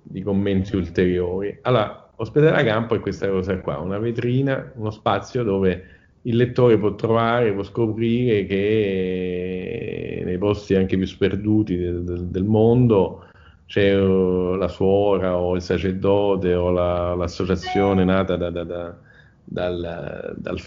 di 0.03 0.23
commenti 0.23 0.76
ulteriori. 0.76 1.59
Allora, 1.62 2.12
ospedale 2.17 2.61
a 2.61 2.64
campo 2.64 2.95
è 2.95 3.00
questa 3.00 3.29
cosa 3.29 3.59
qua, 3.59 3.79
una 3.79 3.99
vetrina, 3.99 4.73
uno 4.76 4.91
spazio 4.91 5.43
dove 5.43 5.94
il 6.26 6.37
lettore 6.37 6.78
può 6.78 6.95
trovare, 6.95 7.52
può 7.52 7.62
scoprire 7.62 8.47
che 8.47 10.23
nei 10.25 10.38
posti 10.38 10.75
anche 10.75 10.97
più 10.97 11.07
sperduti 11.07 11.76
del, 11.76 12.02
del, 12.02 12.26
del 12.26 12.45
mondo 12.45 13.26
c'è 13.66 13.99
uh, 13.99 14.54
la 14.57 14.69
suora 14.69 15.38
o 15.38 15.54
il 15.54 15.62
sacerdote 15.62 16.54
o 16.54 16.71
la, 16.71 17.14
l'associazione 17.14 18.04
nata 18.04 18.37
da, 18.37 18.50
da, 18.50 18.64
da, 18.64 18.97
dal, 19.45 20.35
dal 20.37 20.59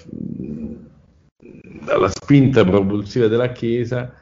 dalla 1.39 2.09
spinta 2.09 2.65
propulsiva 2.65 3.27
della 3.27 3.51
Chiesa 3.51 4.13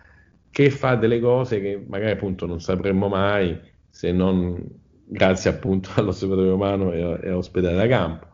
che 0.51 0.69
fa 0.69 0.95
delle 0.95 1.19
cose 1.19 1.59
che 1.59 1.83
magari 1.87 2.11
appunto 2.11 2.45
non 2.45 2.61
sapremmo 2.61 3.07
mai 3.07 3.59
se 3.89 4.11
non 4.11 4.61
grazie 5.03 5.49
appunto 5.49 5.89
all'osservatorio 5.95 6.51
romano 6.51 6.91
e, 6.91 6.99
e 6.99 7.29
all'ospedale 7.29 7.75
da 7.75 7.87
campo. 7.87 8.27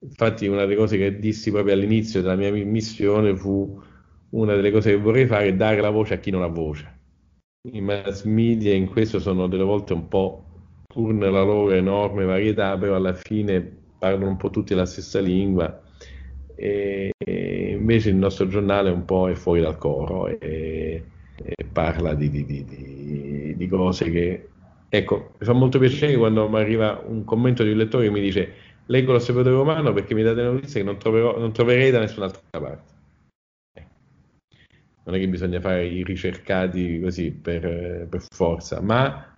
Infatti 0.00 0.46
una 0.46 0.60
delle 0.60 0.76
cose 0.76 0.96
che 0.96 1.18
dissi 1.18 1.50
proprio 1.50 1.74
all'inizio 1.74 2.20
della 2.20 2.36
mia 2.36 2.52
missione 2.52 3.36
fu 3.36 3.80
una 4.30 4.54
delle 4.54 4.70
cose 4.70 4.90
che 4.90 4.96
vorrei 4.96 5.26
fare 5.26 5.48
è 5.48 5.54
dare 5.54 5.80
la 5.80 5.90
voce 5.90 6.14
a 6.14 6.18
chi 6.18 6.30
non 6.30 6.42
ha 6.42 6.46
voce. 6.46 6.96
I 7.72 7.80
mass 7.80 8.24
media 8.24 8.72
in 8.74 8.86
questo 8.86 9.18
sono 9.18 9.48
delle 9.48 9.64
volte 9.64 9.92
un 9.92 10.08
po', 10.08 10.44
pur 10.86 11.12
nella 11.12 11.42
loro 11.42 11.72
enorme 11.72 12.24
varietà, 12.24 12.76
però 12.78 12.94
alla 12.94 13.14
fine 13.14 13.60
parlano 13.98 14.28
un 14.28 14.36
po' 14.36 14.50
tutti 14.50 14.74
la 14.74 14.86
stessa 14.86 15.18
lingua 15.18 15.82
e, 16.54 17.10
invece 17.18 18.10
il 18.10 18.16
nostro 18.16 18.48
giornale 18.48 18.90
un 18.90 19.04
po' 19.04 19.28
è 19.28 19.34
fuori 19.34 19.60
dal 19.60 19.78
coro 19.78 20.26
e, 20.26 21.04
e 21.36 21.54
parla 21.72 22.14
di, 22.14 22.28
di, 22.30 22.44
di, 22.44 23.54
di, 23.56 23.66
cose 23.68 24.10
che... 24.10 24.48
Ecco, 24.90 25.32
mi 25.38 25.46
fa 25.46 25.52
molto 25.52 25.78
piacere 25.78 26.16
quando 26.16 26.48
mi 26.48 26.56
arriva 26.56 27.02
un 27.06 27.22
commento 27.24 27.62
di 27.62 27.72
un 27.72 27.76
lettore 27.76 28.06
che 28.06 28.10
mi 28.10 28.20
dice 28.20 28.52
leggo 28.88 29.12
l'osservatorio 29.12 29.58
romano 29.58 29.92
perché 29.92 30.14
mi 30.14 30.22
date 30.22 30.42
notizie 30.42 30.80
che 30.80 30.86
non, 30.86 30.98
troverò, 30.98 31.38
non 31.38 31.52
troverei 31.52 31.90
da 31.90 32.00
nessun'altra 32.00 32.60
parte. 32.60 32.92
Eh. 33.74 33.86
Non 35.04 35.14
è 35.14 35.18
che 35.18 35.28
bisogna 35.28 35.60
fare 35.60 35.86
i 35.86 36.02
ricercati 36.04 37.00
così 37.00 37.30
per, 37.30 38.06
per 38.08 38.24
forza, 38.28 38.80
ma 38.80 39.34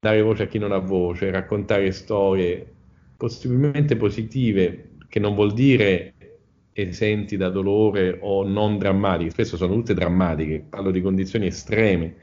dare 0.00 0.22
voce 0.22 0.44
a 0.44 0.46
chi 0.46 0.58
non 0.58 0.72
ha 0.72 0.78
voce, 0.78 1.30
raccontare 1.30 1.90
storie 1.92 2.74
possibilmente 3.16 3.96
positive, 3.96 4.90
che 5.08 5.18
non 5.18 5.34
vuol 5.34 5.52
dire 5.52 6.14
esenti 6.72 7.36
da 7.36 7.48
dolore 7.48 8.18
o 8.20 8.46
non 8.46 8.78
drammatiche, 8.78 9.30
spesso 9.30 9.56
sono 9.56 9.74
tutte 9.74 9.94
drammatiche, 9.94 10.64
parlo 10.68 10.92
di 10.92 11.00
condizioni 11.00 11.46
estreme, 11.46 12.14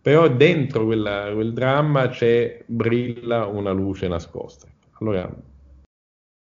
però 0.00 0.28
dentro 0.28 0.84
quella, 0.84 1.30
quel 1.32 1.52
dramma 1.52 2.08
c'è, 2.08 2.62
brilla 2.66 3.46
una 3.46 3.72
luce 3.72 4.06
nascosta. 4.06 4.68
Allora, 5.00 5.28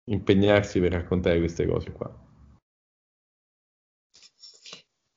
impegnarsi 0.10 0.80
per 0.80 0.92
raccontare 0.94 1.40
queste 1.40 1.66
cose 1.66 1.92
qua. 1.92 2.30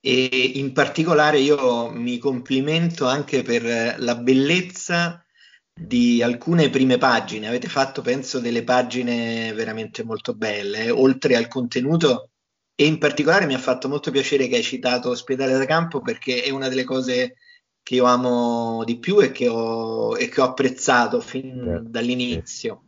E 0.00 0.52
in 0.56 0.72
particolare 0.72 1.38
io 1.38 1.90
mi 1.90 2.18
complimento 2.18 3.06
anche 3.06 3.42
per 3.42 3.98
la 3.98 4.16
bellezza 4.16 5.24
di 5.72 6.22
alcune 6.22 6.68
prime 6.68 6.98
pagine. 6.98 7.48
Avete 7.48 7.68
fatto, 7.68 8.02
penso, 8.02 8.38
delle 8.38 8.64
pagine 8.64 9.52
veramente 9.54 10.04
molto 10.04 10.34
belle, 10.34 10.90
oltre 10.90 11.36
al 11.36 11.48
contenuto. 11.48 12.30
E 12.74 12.86
in 12.86 12.98
particolare 12.98 13.46
mi 13.46 13.54
ha 13.54 13.58
fatto 13.58 13.88
molto 13.88 14.10
piacere 14.10 14.46
che 14.46 14.56
hai 14.56 14.62
citato 14.62 15.10
Ospedale 15.10 15.56
da 15.56 15.64
Campo 15.64 16.00
perché 16.00 16.42
è 16.42 16.50
una 16.50 16.68
delle 16.68 16.84
cose 16.84 17.36
che 17.82 17.94
io 17.96 18.04
amo 18.04 18.82
di 18.84 18.98
più 18.98 19.20
e 19.20 19.30
che 19.30 19.46
ho, 19.48 20.16
e 20.16 20.28
che 20.28 20.40
ho 20.40 20.44
apprezzato 20.44 21.20
fin 21.20 21.62
yeah. 21.64 21.78
dall'inizio. 21.80 22.84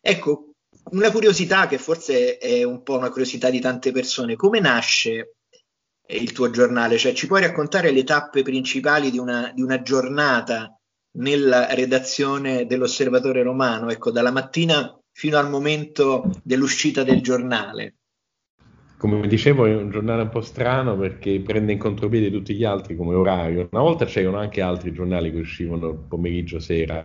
Ecco, 0.00 0.54
una 0.90 1.10
curiosità 1.10 1.66
che 1.66 1.78
forse 1.78 2.38
è 2.38 2.62
un 2.62 2.82
po' 2.82 2.96
una 2.96 3.10
curiosità 3.10 3.50
di 3.50 3.60
tante 3.60 3.92
persone, 3.92 4.36
come 4.36 4.60
nasce 4.60 5.34
il 6.08 6.32
tuo 6.32 6.50
giornale? 6.50 6.96
Cioè 6.96 7.12
ci 7.12 7.26
puoi 7.26 7.42
raccontare 7.42 7.90
le 7.90 8.04
tappe 8.04 8.42
principali 8.42 9.10
di 9.10 9.18
una, 9.18 9.52
di 9.54 9.62
una 9.62 9.82
giornata 9.82 10.72
nella 11.18 11.74
redazione 11.74 12.66
dell'Osservatore 12.66 13.42
Romano, 13.42 13.90
ecco, 13.90 14.10
dalla 14.10 14.30
mattina 14.30 14.98
fino 15.12 15.36
al 15.36 15.50
momento 15.50 16.30
dell'uscita 16.42 17.02
del 17.02 17.20
giornale. 17.20 17.94
Come 18.98 19.26
dicevo, 19.28 19.66
è 19.66 19.74
un 19.74 19.90
giornale 19.90 20.22
un 20.22 20.28
po' 20.28 20.40
strano 20.40 20.96
perché 20.96 21.40
prende 21.40 21.72
in 21.72 21.78
contropiede 21.78 22.30
tutti 22.30 22.54
gli 22.54 22.64
altri 22.64 22.96
come 22.96 23.14
orario. 23.14 23.68
Una 23.70 23.82
volta 23.82 24.04
c'erano 24.06 24.38
anche 24.38 24.60
altri 24.60 24.92
giornali 24.92 25.30
che 25.30 25.38
uscivano 25.38 26.06
pomeriggio, 26.08 26.58
sera, 26.58 27.02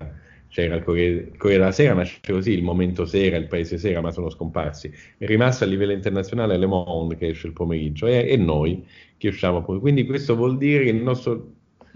c'era 0.53 0.75
il 0.75 0.83
Corriere, 0.83 1.31
Corriere 1.35 1.63
della 1.63 1.71
Sera, 1.71 1.95
nasce 1.95 2.19
così, 2.27 2.51
il 2.51 2.61
Momento 2.61 3.05
Sera, 3.05 3.37
il 3.37 3.47
Paese 3.47 3.79
Sera, 3.79 4.01
ma 4.01 4.11
sono 4.11 4.29
scomparsi. 4.29 4.91
È 5.17 5.25
rimasto 5.25 5.63
a 5.63 5.67
livello 5.67 5.93
internazionale 5.93 6.57
Le 6.57 6.67
Monde 6.67 7.15
che 7.15 7.29
esce 7.29 7.47
il 7.47 7.53
pomeriggio 7.53 8.05
e, 8.05 8.29
e 8.29 8.37
noi 8.37 8.85
che 9.17 9.29
usciamo. 9.29 9.63
Quindi 9.63 10.05
questo 10.05 10.35
vuol 10.35 10.57
dire 10.57 10.83
che 10.83 10.91
il 10.91 11.01
nostro 11.01 11.53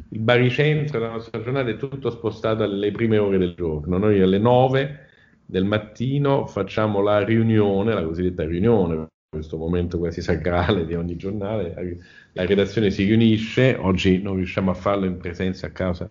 il 0.09 0.19
baricentro 0.19 0.99
della 0.99 1.11
nostra 1.11 1.41
giornata 1.41 1.69
è 1.69 1.77
tutto 1.77 2.09
spostato 2.09 2.63
alle 2.63 2.89
prime 2.89 3.19
ore 3.19 3.37
del 3.37 3.53
giorno. 3.55 3.99
Noi 3.99 4.21
alle 4.21 4.39
9 4.39 4.99
del 5.45 5.65
mattino 5.65 6.47
facciamo 6.47 7.01
la 7.01 7.23
riunione, 7.23 7.93
la 7.93 8.03
cosiddetta 8.03 8.43
riunione, 8.43 9.07
questo 9.29 9.57
momento 9.57 9.99
quasi 9.99 10.21
sacrale 10.21 10.85
di 10.87 10.95
ogni 10.95 11.15
giornale. 11.15 11.99
La 12.33 12.45
redazione 12.45 12.89
si 12.89 13.03
riunisce, 13.03 13.75
oggi 13.79 14.19
non 14.19 14.35
riusciamo 14.35 14.71
a 14.71 14.75
farlo 14.75 15.05
in 15.05 15.17
presenza 15.17 15.67
a 15.67 15.71
causa 15.71 16.09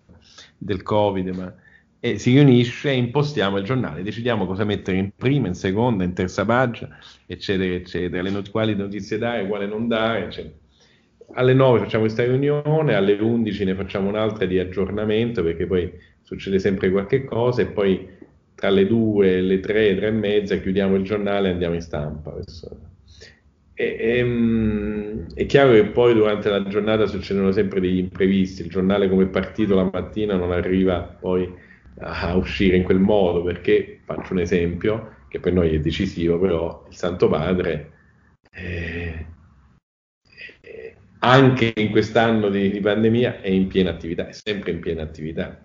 del 0.57 0.81
Covid, 0.81 1.27
ma 1.29 1.53
e 1.99 2.19
si 2.19 2.33
riunisce 2.33 2.91
impostiamo 2.91 3.57
il 3.57 3.63
giornale, 3.63 4.03
decidiamo 4.03 4.45
cosa 4.45 4.63
mettere 4.63 4.97
in 4.97 5.11
prima, 5.15 5.47
in 5.47 5.55
seconda, 5.55 6.03
in 6.03 6.13
terza 6.13 6.45
pagina, 6.45 6.97
eccetera, 7.25 7.73
eccetera, 7.73 8.21
le 8.21 8.29
not- 8.29 8.51
quali 8.51 8.75
notizie 8.75 9.17
dare, 9.17 9.47
quale 9.47 9.65
non 9.65 9.87
dare, 9.87 10.25
eccetera 10.25 10.55
alle 11.33 11.53
9 11.53 11.79
facciamo 11.79 12.03
questa 12.03 12.23
riunione, 12.23 12.93
alle 12.95 13.13
11 13.13 13.65
ne 13.65 13.75
facciamo 13.75 14.07
un'altra 14.07 14.45
di 14.45 14.59
aggiornamento 14.59 15.43
perché 15.43 15.65
poi 15.65 15.91
succede 16.21 16.59
sempre 16.59 16.89
qualche 16.89 17.25
cosa 17.25 17.61
e 17.61 17.67
poi 17.67 18.07
tra 18.55 18.69
le 18.69 18.87
due 18.87 19.37
e 19.37 19.41
le 19.41 19.59
tre, 19.59 19.95
tre 19.95 20.07
e 20.07 20.11
mezza, 20.11 20.57
chiudiamo 20.57 20.95
il 20.95 21.03
giornale 21.03 21.49
e 21.49 21.51
andiamo 21.51 21.75
in 21.75 21.81
stampa. 21.81 22.33
E, 23.73 23.95
e, 23.99 24.23
mm, 24.23 25.27
è 25.35 25.45
chiaro 25.45 25.73
che 25.73 25.85
poi 25.85 26.13
durante 26.15 26.49
la 26.49 26.63
giornata 26.63 27.05
succedono 27.05 27.51
sempre 27.51 27.79
degli 27.79 27.99
imprevisti, 27.99 28.63
il 28.63 28.69
giornale 28.69 29.07
come 29.09 29.27
partito 29.27 29.75
la 29.75 29.87
mattina 29.91 30.35
non 30.35 30.51
arriva 30.51 31.01
poi 31.01 31.47
a 31.99 32.35
uscire 32.35 32.77
in 32.77 32.83
quel 32.83 32.99
modo, 32.99 33.43
perché 33.43 33.99
faccio 34.03 34.33
un 34.33 34.39
esempio 34.39 35.15
che 35.27 35.39
per 35.39 35.53
noi 35.53 35.75
è 35.75 35.79
decisivo, 35.79 36.39
però 36.39 36.85
il 36.89 36.95
Santo 36.95 37.27
Padre 37.27 37.91
eh, 38.51 39.25
eh, 40.61 40.95
anche 41.19 41.73
in 41.75 41.89
quest'anno 41.89 42.49
di, 42.49 42.69
di, 42.69 42.79
pandemia 42.79 43.41
è 43.41 43.49
in 43.49 43.67
piena 43.67 43.91
attività, 43.91 44.27
è 44.27 44.33
sempre 44.33 44.71
in 44.71 44.79
piena 44.79 45.03
attività. 45.03 45.59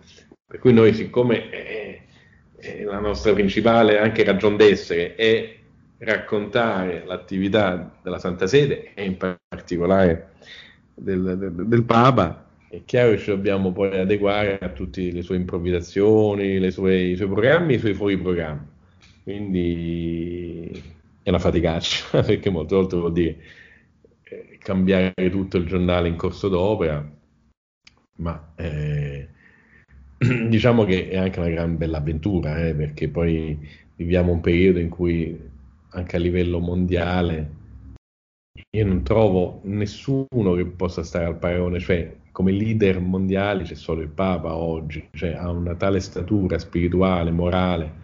Per 0.45 0.59
cui 0.59 0.73
noi, 0.73 0.93
siccome 0.95 1.49
è, 1.51 2.03
è 2.57 2.83
la 2.83 2.99
nostra 2.99 3.33
principale 3.33 3.99
anche 3.99 4.25
ragione 4.25 4.57
d'essere 4.57 5.15
è 5.15 5.57
raccontare 5.99 7.05
l'attività 7.07 7.99
della 8.03 8.19
Santa 8.19 8.47
Sede 8.47 8.93
e 8.95 9.05
in 9.05 9.17
particolare 9.17 10.33
del, 10.95 11.37
del, 11.39 11.53
del 11.67 11.85
Papa, 11.85 12.52
è 12.73 12.87
chiaro 12.87 13.11
che 13.11 13.19
ci 13.19 13.27
dobbiamo 13.27 13.71
poi 13.71 13.99
adeguare 13.99 14.59
a 14.59 14.71
tutte 14.71 15.13
le 15.13 15.21
sue 15.21 15.37
improvvisazioni, 15.37 16.71
sue, 16.71 17.03
i 17.03 17.17
suoi 17.17 17.29
programmi, 17.29 17.75
i 17.75 17.79
suoi 17.79 17.93
fuori 17.93 18.17
programmi. 18.17 18.67
Quindi 19.23 20.83
è 21.23 21.29
una 21.29 21.39
faticaccia, 21.39 22.23
perché 22.25 22.49
molte 22.49 22.75
volte 22.75 22.97
vuol 22.97 23.13
dire 23.13 23.37
eh, 24.23 24.57
cambiare 24.59 25.13
tutto 25.31 25.59
il 25.59 25.67
giornale 25.67 26.09
in 26.09 26.17
corso 26.17 26.49
d'opera, 26.49 27.07
ma 28.17 28.53
eh, 28.57 29.29
diciamo 30.49 30.85
che 30.85 31.11
è 31.11 31.19
anche 31.19 31.41
una 31.41 31.51
gran 31.51 31.77
bella 31.77 31.99
avventura, 31.99 32.67
eh, 32.67 32.75
perché 32.75 33.11
poi 33.11 33.69
viviamo 33.97 34.33
un 34.33 34.41
periodo 34.41 34.79
in 34.79 34.89
cui 34.89 35.39
anche 35.91 36.17
a 36.17 36.19
livello 36.19 36.59
mondiale 36.59 37.61
io 38.71 38.87
non 38.87 39.03
trovo 39.03 39.61
nessuno 39.65 40.55
che 40.55 40.65
possa 40.65 41.03
stare 41.03 41.27
al 41.27 41.39
paragone, 41.39 41.79
cioè 41.79 42.21
come 42.33 42.51
leader 42.51 42.99
mondiali 43.01 43.65
c'è 43.65 43.75
solo 43.75 44.01
il 44.01 44.09
Papa 44.09 44.55
oggi, 44.55 45.09
cioè 45.13 45.35
ha 45.35 45.51
una 45.51 45.75
tale 45.77 46.01
statura 46.01 46.59
spirituale, 46.59 47.31
morale, 47.31 48.01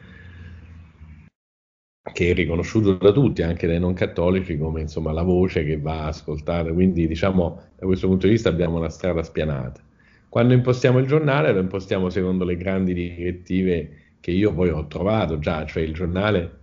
che 2.12 2.30
è 2.30 2.34
riconosciuto 2.34 2.94
da 2.94 3.12
tutti, 3.12 3.42
anche 3.42 3.66
dai 3.66 3.80
non 3.80 3.94
cattolici, 3.94 4.56
come 4.58 4.82
insomma 4.82 5.12
la 5.12 5.22
voce 5.22 5.64
che 5.64 5.78
va 5.78 6.06
ascoltata. 6.06 6.72
Quindi 6.72 7.06
diciamo 7.06 7.60
da 7.76 7.86
questo 7.86 8.06
punto 8.06 8.26
di 8.26 8.32
vista 8.32 8.48
abbiamo 8.48 8.76
una 8.76 8.88
strada 8.90 9.22
spianata. 9.22 9.80
Quando 10.28 10.52
impostiamo 10.54 10.98
il 10.98 11.06
giornale 11.06 11.52
lo 11.52 11.60
impostiamo 11.60 12.10
secondo 12.10 12.44
le 12.44 12.56
grandi 12.56 12.92
direttive 12.92 14.16
che 14.20 14.30
io 14.30 14.52
poi 14.52 14.68
ho 14.68 14.86
trovato 14.86 15.38
già, 15.38 15.64
cioè 15.64 15.82
il 15.82 15.94
giornale 15.94 16.56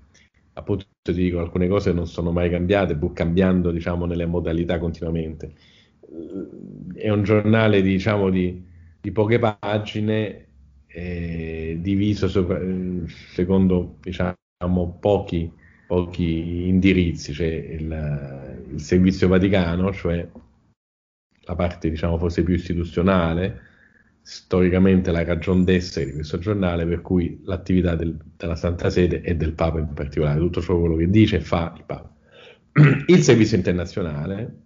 appunto 0.53 0.85
ti 1.01 1.13
dico 1.13 1.39
alcune 1.39 1.67
cose 1.67 1.91
non 1.93 2.07
sono 2.07 2.31
mai 2.31 2.49
cambiate, 2.49 2.95
pur 2.95 3.13
cambiando 3.13 3.71
diciamo 3.71 4.05
nelle 4.05 4.25
modalità 4.25 4.77
continuamente. 4.77 5.53
È 6.93 7.09
un 7.09 7.23
giornale 7.23 7.81
diciamo 7.81 8.29
di, 8.29 8.63
di 9.01 9.11
poche 9.11 9.39
pagine 9.39 10.45
eh, 10.87 11.77
diviso 11.81 12.27
sopra, 12.29 12.59
secondo 13.33 13.97
diciamo 14.01 14.97
pochi, 14.99 15.51
pochi 15.87 16.67
indirizzi, 16.67 17.33
cioè 17.33 17.47
il, 17.47 18.67
il, 18.71 18.79
Servizio 18.79 19.27
Vaticano, 19.27 19.91
cioè 19.91 20.27
la 21.41 21.55
parte 21.55 21.89
diciamo 21.89 22.17
forse 22.17 22.43
più 22.43 22.53
istituzionale, 22.53 23.61
storicamente 24.21 25.11
la 25.11 25.23
ragion 25.23 25.63
d'essere 25.65 26.05
di 26.05 26.13
questo 26.13 26.39
giornale, 26.39 26.85
per 26.85 27.01
cui 27.01 27.41
l'attività 27.43 27.95
del, 27.95 28.17
della 28.37 28.55
Santa 28.55 28.89
Sede 28.89 29.21
e 29.21 29.35
del 29.35 29.53
Papa 29.53 29.79
in 29.79 29.93
particolare, 29.93 30.39
tutto 30.39 30.61
ciò 30.61 30.95
che 30.95 31.09
dice 31.09 31.37
e 31.37 31.41
fa 31.41 31.73
il 31.75 31.83
Papa. 31.85 32.13
Il 33.07 33.21
servizio 33.21 33.55
internazionale 33.55 34.64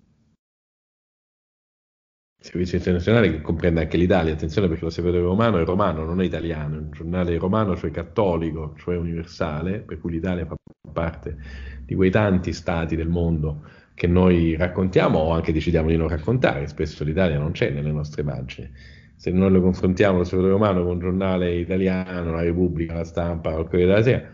servizio 2.41 2.77
internazionale 2.77 3.29
che 3.29 3.41
comprende 3.41 3.81
anche 3.81 3.97
l'Italia, 3.97 4.33
attenzione 4.33 4.67
perché 4.69 4.85
l'osservatore 4.85 5.21
romano 5.21 5.59
è 5.59 5.65
romano, 5.65 6.05
non 6.05 6.21
è 6.21 6.25
italiano, 6.25 6.75
è 6.75 6.79
un 6.79 6.91
giornale 6.91 7.37
romano, 7.37 7.75
cioè 7.75 7.91
cattolico, 7.91 8.73
cioè 8.77 8.95
universale, 8.95 9.79
per 9.79 9.99
cui 9.99 10.11
l'Italia 10.11 10.45
fa 10.45 10.55
parte 10.91 11.37
di 11.85 11.95
quei 11.95 12.09
tanti 12.09 12.53
stati 12.53 12.95
del 12.95 13.09
mondo 13.09 13.63
che 13.93 14.07
noi 14.07 14.55
raccontiamo 14.55 15.19
o 15.19 15.33
anche 15.33 15.51
decidiamo 15.51 15.89
di 15.89 15.97
non 15.97 16.07
raccontare, 16.07 16.67
spesso 16.67 17.03
l'Italia 17.03 17.37
non 17.37 17.51
c'è 17.51 17.69
nelle 17.71 17.91
nostre 17.91 18.23
pagine. 18.23 18.71
Se 19.17 19.31
noi 19.31 19.51
lo 19.51 19.59
confrontiamo 19.59 20.19
l'osservatore 20.19 20.53
romano 20.53 20.83
con 20.83 20.93
un 20.93 20.99
giornale 20.99 21.53
italiano, 21.55 22.31
la 22.31 22.41
Repubblica, 22.41 22.93
la 22.93 23.03
Stampa, 23.03 23.49
il 23.49 23.65
Corriere 23.65 23.87
della 23.87 24.03
Sera, 24.03 24.33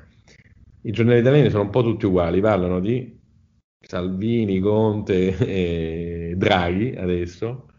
i 0.81 0.91
giornali 0.91 1.19
italiani 1.19 1.49
sono 1.49 1.63
un 1.63 1.71
po' 1.71 1.81
tutti 1.81 2.05
uguali, 2.05 2.39
parlano 2.39 2.79
di 2.79 3.19
Salvini, 3.79 4.59
Conte 4.59 5.35
e 5.41 6.35
Draghi 6.37 6.95
adesso, 6.95 7.69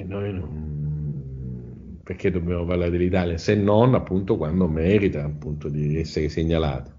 e 0.00 0.04
noi 0.04 0.32
non... 0.32 2.00
perché 2.02 2.30
dobbiamo 2.30 2.64
parlare 2.64 2.90
dell'Italia 2.90 3.36
se 3.36 3.54
non 3.54 3.94
appunto 3.94 4.38
quando 4.38 4.66
merita 4.66 5.24
appunto 5.24 5.68
di 5.68 5.98
essere 5.98 6.28
segnalata. 6.28 6.96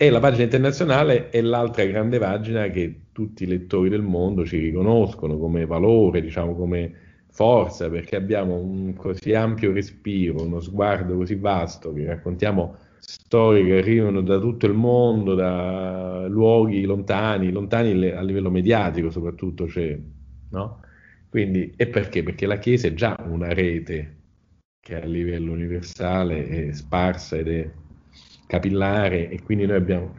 E 0.00 0.10
la 0.10 0.20
pagina 0.20 0.44
internazionale 0.44 1.28
è 1.28 1.40
l'altra 1.42 1.84
grande 1.84 2.18
pagina 2.18 2.68
che 2.68 3.00
tutti 3.12 3.42
i 3.42 3.46
lettori 3.46 3.88
del 3.90 4.00
mondo 4.00 4.46
ci 4.46 4.58
riconoscono 4.58 5.36
come 5.36 5.66
valore, 5.66 6.22
diciamo 6.22 6.54
come 6.54 6.92
forza, 7.30 7.90
perché 7.90 8.16
abbiamo 8.16 8.56
un 8.56 8.94
così 8.94 9.34
ampio 9.34 9.72
respiro, 9.72 10.42
uno 10.42 10.60
sguardo 10.60 11.16
così 11.16 11.34
vasto 11.34 11.92
che 11.92 12.06
raccontiamo 12.06 12.76
storie 13.00 13.64
che 13.64 13.78
arrivano 13.78 14.22
da 14.22 14.38
tutto 14.38 14.66
il 14.66 14.74
mondo, 14.74 15.34
da 15.34 16.26
luoghi 16.28 16.84
lontani, 16.84 17.50
lontani 17.50 18.08
a 18.08 18.22
livello 18.22 18.50
mediatico 18.50 19.10
soprattutto, 19.10 19.68
cioè, 19.68 19.98
no? 20.50 20.80
Quindi, 21.28 21.72
e 21.76 21.86
perché? 21.88 22.22
Perché 22.22 22.46
la 22.46 22.58
Chiesa 22.58 22.86
è 22.86 22.94
già 22.94 23.16
una 23.28 23.52
rete 23.52 24.16
che 24.80 25.00
a 25.00 25.04
livello 25.04 25.52
universale 25.52 26.48
è 26.48 26.72
sparsa 26.72 27.36
ed 27.36 27.48
è 27.48 27.70
capillare 28.46 29.28
e 29.28 29.42
quindi 29.42 29.66
noi 29.66 29.76
abbiamo 29.76 30.14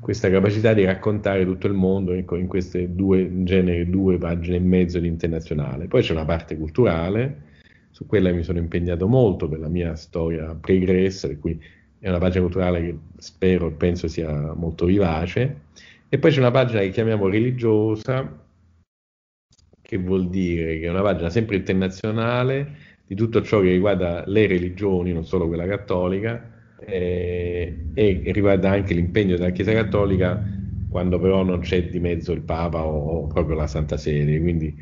questa 0.00 0.30
capacità 0.30 0.72
di 0.72 0.84
raccontare 0.84 1.44
tutto 1.44 1.66
il 1.66 1.74
mondo 1.74 2.12
ecco, 2.12 2.36
in 2.36 2.46
queste 2.46 2.94
due, 2.94 3.20
in 3.20 3.44
genere 3.44 3.90
due 3.90 4.16
pagine 4.16 4.56
e 4.56 4.60
mezzo 4.60 4.98
di 4.98 5.08
internazionale. 5.08 5.86
Poi 5.86 6.02
c'è 6.02 6.12
una 6.12 6.24
parte 6.24 6.56
culturale, 6.56 7.42
su 7.90 8.06
quella 8.06 8.32
mi 8.32 8.42
sono 8.42 8.58
impegnato 8.58 9.08
molto 9.08 9.48
per 9.48 9.58
la 9.58 9.68
mia 9.68 9.94
storia 9.96 10.54
pregressa, 10.54 11.26
per 11.26 11.38
cui 11.38 11.60
è 11.98 12.08
una 12.08 12.18
pagina 12.18 12.42
culturale 12.44 12.80
che 12.80 12.98
spero 13.18 13.68
e 13.68 13.72
penso 13.72 14.08
sia 14.08 14.54
molto 14.54 14.86
vivace. 14.86 15.62
E 16.08 16.18
poi 16.18 16.30
c'è 16.30 16.38
una 16.38 16.50
pagina 16.50 16.80
che 16.80 16.90
chiamiamo 16.90 17.28
religiosa, 17.28 18.46
che 19.88 19.96
vuol 19.96 20.28
dire 20.28 20.78
che 20.78 20.84
è 20.84 20.90
una 20.90 21.00
pagina 21.00 21.30
sempre 21.30 21.56
internazionale 21.56 22.76
di 23.06 23.14
tutto 23.14 23.40
ciò 23.40 23.60
che 23.60 23.70
riguarda 23.70 24.22
le 24.26 24.46
religioni, 24.46 25.14
non 25.14 25.24
solo 25.24 25.46
quella 25.46 25.66
cattolica, 25.66 26.76
eh, 26.78 27.86
e 27.94 28.22
riguarda 28.26 28.70
anche 28.70 28.92
l'impegno 28.92 29.36
della 29.36 29.48
Chiesa 29.48 29.72
Cattolica 29.72 30.44
quando 30.88 31.18
però 31.18 31.42
non 31.42 31.60
c'è 31.60 31.88
di 31.88 32.00
mezzo 32.00 32.32
il 32.32 32.42
Papa 32.42 32.84
o, 32.84 33.22
o 33.22 33.26
proprio 33.28 33.56
la 33.56 33.66
Santa 33.66 33.96
Sede. 33.96 34.38
Quindi 34.40 34.76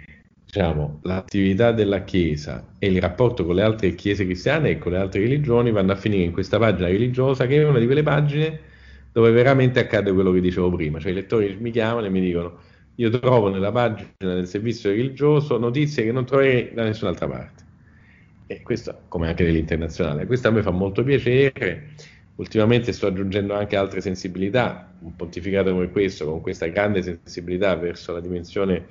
diciamo, 0.45 0.99
l'attività 1.05 1.71
della 1.71 2.03
Chiesa 2.03 2.75
e 2.77 2.89
il 2.89 3.01
rapporto 3.01 3.45
con 3.45 3.55
le 3.55 3.63
altre 3.63 3.95
chiese 3.95 4.25
cristiane 4.25 4.71
e 4.71 4.79
con 4.79 4.91
le 4.93 4.99
altre 4.99 5.21
religioni 5.21 5.71
vanno 5.71 5.93
a 5.93 5.97
finire 5.97 6.25
in 6.25 6.33
questa 6.33 6.59
pagina 6.59 6.89
religiosa 6.89 7.47
che 7.47 7.61
è 7.61 7.65
una 7.65 7.79
di 7.79 7.87
quelle 7.87 8.03
pagine 8.03 8.61
dove 9.13 9.31
veramente 9.31 9.79
accade 9.79 10.13
quello 10.13 10.33
che 10.33 10.41
dicevo 10.41 10.69
prima, 10.71 10.99
cioè 10.99 11.13
i 11.13 11.15
lettori 11.15 11.57
mi 11.61 11.71
chiamano 11.71 12.07
e 12.07 12.11
mi 12.11 12.21
dicono 12.21 12.66
io 12.97 13.11
trovo 13.11 13.49
nella 13.51 13.71
pagina 13.73 14.11
del 14.19 14.47
servizio 14.47 14.91
religioso 14.91 15.59
notizie 15.59 16.05
che 16.05 16.13
non 16.13 16.25
troverei 16.25 16.73
da 16.73 16.85
nessun'altra 16.85 17.29
parte. 17.29 17.65
E 18.47 18.63
questo, 18.63 19.03
come 19.09 19.29
anche 19.29 19.45
nell'internazionale, 19.45 20.27
questo 20.27 20.49
a 20.49 20.51
me 20.51 20.63
fa 20.63 20.71
molto 20.71 21.03
piacere. 21.03 21.91
Ultimamente 22.37 22.93
sto 22.93 23.07
aggiungendo 23.07 23.55
anche 23.55 23.77
altre 23.77 24.01
sensibilità, 24.01 24.93
un 25.01 25.17
pontificato 25.17 25.73
come 25.73 25.91
questo, 25.91 26.27
con 26.27 26.41
questa 26.41 26.67
grande 26.67 27.03
sensibilità 27.03 27.75
verso 27.77 28.13
la 28.13 28.21
dimensione 28.21 28.87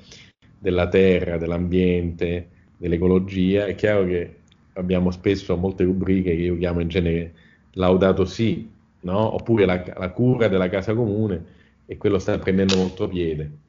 della 0.58 0.88
terra, 0.88 1.38
dell'ambiente, 1.38 2.50
dell'ecologia. 2.78 3.66
È 3.66 3.76
chiaro 3.76 4.06
che 4.06 4.36
abbiamo 4.74 5.12
spesso 5.12 5.56
molte 5.58 5.84
rubriche 5.84 6.36
che 6.36 6.42
io 6.42 6.58
chiamo 6.58 6.80
in 6.80 6.88
genere 6.88 7.34
laudato 7.74 8.26
sì, 8.26 8.70
no? 9.02 9.34
oppure 9.36 9.66
la, 9.66 9.84
la 9.96 10.10
cura 10.10 10.48
della 10.48 10.70
casa 10.70 10.94
comune, 10.94 11.54
e 11.86 11.98
quello 11.98 12.20
sta 12.20 12.38
prendendo 12.40 12.76
molto 12.78 13.08
piede. 13.08 13.64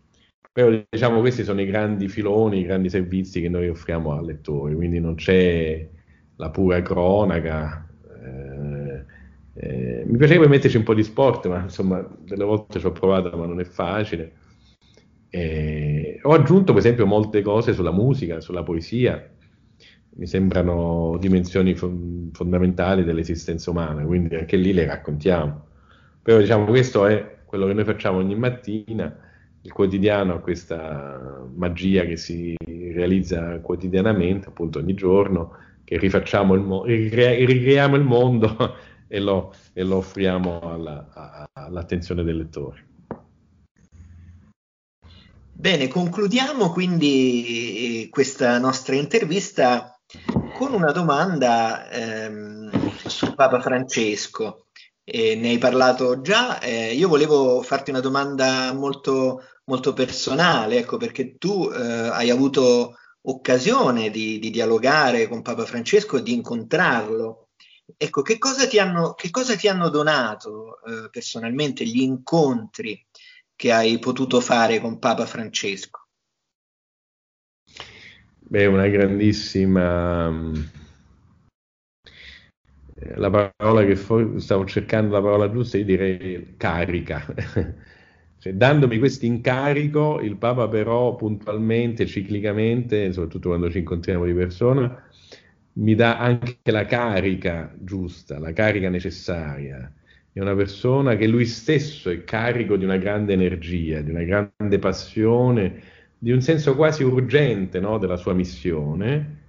Però 0.57 0.71
diciamo 0.89 1.21
questi 1.21 1.45
sono 1.45 1.61
i 1.61 1.67
grandi 1.67 2.09
filoni, 2.09 2.61
i 2.61 2.65
grandi 2.65 2.89
servizi 2.89 3.43
che 3.43 3.51
noi 3.51 3.69
offriamo 3.69 4.13
al 4.13 4.25
lettore, 4.25 4.75
quindi 4.75 4.99
non 5.01 5.15
c'è 5.15 5.87
la 6.37 6.49
pura 6.49 6.81
cronaca. 6.81 7.87
Eh, 8.25 9.05
eh, 9.53 10.05
mi 10.07 10.17
piacerebbe 10.17 10.49
metterci 10.49 10.79
un 10.79 10.83
po' 10.83 10.95
di 10.95 11.03
sport, 11.03 11.47
ma 11.49 11.61
insomma 11.65 12.03
delle 12.21 12.45
volte 12.45 12.79
ci 12.79 12.87
ho 12.87 12.93
provato, 12.93 13.37
ma 13.37 13.45
non 13.45 13.61
è 13.61 13.65
facile. 13.65 14.33
Eh, 15.29 16.21
ho 16.23 16.33
aggiunto 16.33 16.73
per 16.73 16.81
esempio 16.81 17.05
molte 17.05 17.43
cose 17.43 17.75
sulla 17.75 17.93
musica, 17.93 18.41
sulla 18.41 18.63
poesia, 18.63 19.29
mi 20.15 20.27
sembrano 20.27 21.19
dimensioni 21.21 21.75
fondamentali 21.75 23.05
dell'esistenza 23.05 23.71
umana, 23.71 24.05
quindi 24.07 24.35
anche 24.37 24.57
lì 24.57 24.73
le 24.73 24.87
raccontiamo. 24.87 25.67
Però 26.23 26.39
diciamo 26.39 26.65
questo 26.65 27.05
è 27.07 27.41
quello 27.45 27.67
che 27.67 27.75
noi 27.75 27.85
facciamo 27.85 28.17
ogni 28.17 28.37
mattina, 28.37 29.26
il 29.67 29.73
quotidiano 29.73 30.35
ha 30.35 30.39
questa 30.39 31.45
magia 31.55 32.05
che 32.05 32.17
si 32.17 32.57
realizza 32.95 33.59
quotidianamente, 33.59 34.49
appunto 34.49 34.79
ogni 34.79 34.95
giorno, 34.95 35.57
che 35.85 35.99
rifacciamo 35.99 36.55
il 36.55 36.61
mo- 36.61 36.85
ricre- 36.85 37.45
ricreiamo 37.45 37.97
il 37.97 38.05
mondo 38.05 38.77
e 39.09 39.19
lo, 39.19 39.53
e 39.73 39.83
lo 39.83 39.97
offriamo 39.97 40.61
alla, 40.61 41.51
all'attenzione 41.53 42.23
del 42.23 42.37
lettore. 42.37 42.85
Bene, 45.53 45.89
concludiamo 45.89 46.71
quindi 46.71 48.05
eh, 48.05 48.09
questa 48.09 48.59
nostra 48.59 48.95
intervista 48.95 49.99
con 50.55 50.75
una 50.75 50.93
domanda 50.93 51.91
ehm, 51.91 52.71
su 53.07 53.35
Papa 53.35 53.61
Francesco. 53.61 54.67
Eh, 55.09 55.37
ne 55.37 55.51
hai 55.51 55.59
parlato 55.59 56.21
già, 56.21 56.59
eh, 56.59 56.93
io 56.93 57.07
volevo 57.07 57.63
farti 57.63 57.91
una 57.91 58.01
domanda 58.01 58.73
molto, 58.73 59.41
molto 59.67 59.93
personale, 59.93 60.79
ecco, 60.79 60.97
perché 60.97 61.37
tu 61.37 61.71
eh, 61.71 62.09
hai 62.09 62.31
avuto 62.31 62.97
occasione 63.23 64.11
di, 64.11 64.39
di, 64.39 64.51
dialogare 64.51 65.27
con 65.29 65.43
Papa 65.43 65.65
Francesco 65.65 66.19
e 66.19 66.23
di 66.23 66.33
incontrarlo. 66.33 67.49
Ecco, 67.97 68.23
che 68.23 68.39
cosa 68.39 68.67
ti 68.67 68.79
hanno, 68.79 69.15
cosa 69.31 69.57
ti 69.57 69.69
hanno 69.69 69.89
donato 69.89 70.81
eh, 70.83 71.11
personalmente 71.11 71.85
gli 71.85 72.01
incontri 72.01 73.05
che 73.55 73.73
hai 73.73 73.99
potuto 73.99 74.41
fare 74.41 74.81
con 74.81 74.99
Papa 74.99 75.27
Francesco? 75.27 76.07
Beh, 78.39 78.67
una 78.67 78.87
grandissima... 78.87 80.31
Eh, 82.99 83.17
la 83.17 83.31
parola 83.31 83.85
che 83.85 83.97
for- 83.97 84.41
stavo 84.41 84.65
cercando, 84.65 85.15
la 85.15 85.23
parola 85.23 85.51
giusta, 85.51 85.77
io 85.79 85.85
direi 85.85 86.55
carica. 86.57 87.25
cioè, 88.47 88.55
dandomi 88.55 88.99
questo 88.99 89.27
incarico, 89.27 90.21
il 90.21 90.37
Papa 90.37 90.69
però 90.69 91.17
puntualmente, 91.17 92.07
ciclicamente, 92.07 93.13
soprattutto 93.13 93.49
quando 93.49 93.71
ci 93.71 93.79
incontriamo 93.79 94.25
di 94.25 94.33
persona, 94.35 95.05
mi 95.75 95.95
dà 95.95 96.19
anche 96.19 96.71
la 96.71 96.85
carica 96.85 97.75
giusta, 97.79 98.39
la 98.39 98.53
carica 98.53 98.89
necessaria. 98.89 99.93
È 100.33 100.41
una 100.41 100.55
persona 100.55 101.17
che 101.17 101.27
lui 101.27 101.47
stesso 101.47 102.11
è 102.11 102.25
carico 102.25 102.77
di 102.77 102.85
una 102.85 102.99
grande 102.99 103.33
energia, 103.33 104.01
di 104.01 104.11
una 104.11 104.23
grande 104.23 104.79
passione, 104.79 105.83
di 106.19 106.31
un 106.31 106.41
senso 106.41 106.77
quasi 106.77 107.03
urgente 107.03 107.81
no, 107.81 107.99
della 107.99 108.17
sua 108.17 108.35
missione, 108.35 109.45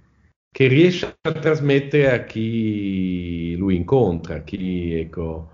che 0.50 0.66
riesce 0.66 1.18
a 1.20 1.32
trasmettere 1.32 2.10
a 2.10 2.24
chi 2.24 3.54
lui 3.56 3.76
incontra, 3.76 4.36
a 4.36 4.42
chi 4.42 4.94
ecco, 4.94 5.50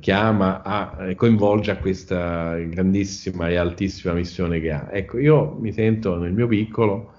chiama, 0.00 0.62
a, 0.62 1.14
coinvolge 1.14 1.70
a 1.70 1.76
questa 1.76 2.56
grandissima 2.58 3.48
e 3.48 3.56
altissima 3.56 4.14
missione 4.14 4.60
che 4.60 4.72
ha. 4.72 4.88
Ecco, 4.90 5.18
io 5.18 5.56
mi 5.60 5.72
sento 5.72 6.16
nel 6.18 6.32
mio 6.32 6.48
piccolo 6.48 7.12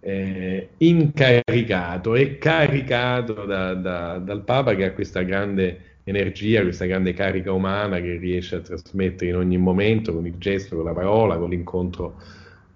eh, 0.00 0.68
incaricato 0.78 2.14
e 2.14 2.38
caricato 2.38 3.44
da, 3.44 3.74
da, 3.74 4.18
dal 4.18 4.42
Papa 4.42 4.74
che 4.74 4.84
ha 4.84 4.92
questa 4.92 5.22
grande 5.22 5.92
energia, 6.04 6.62
questa 6.62 6.84
grande 6.86 7.14
carica 7.14 7.52
umana 7.52 8.00
che 8.00 8.16
riesce 8.16 8.56
a 8.56 8.60
trasmettere 8.60 9.30
in 9.30 9.36
ogni 9.36 9.56
momento 9.56 10.12
con 10.12 10.26
il 10.26 10.36
gesto, 10.38 10.76
con 10.76 10.84
la 10.84 10.92
parola, 10.92 11.36
con 11.38 11.50
l'incontro 11.50 12.16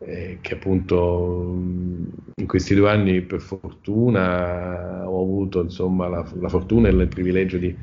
eh, 0.00 0.38
che 0.40 0.54
appunto 0.54 1.54
in 2.34 2.46
questi 2.46 2.74
due 2.74 2.90
anni 2.90 3.20
per 3.20 3.40
fortuna 3.40 5.08
ho 5.08 5.22
avuto 5.22 5.62
insomma 5.62 6.08
la, 6.08 6.26
la 6.38 6.48
fortuna 6.48 6.88
e 6.88 6.92
il 6.92 7.08
privilegio 7.08 7.58
di, 7.58 7.76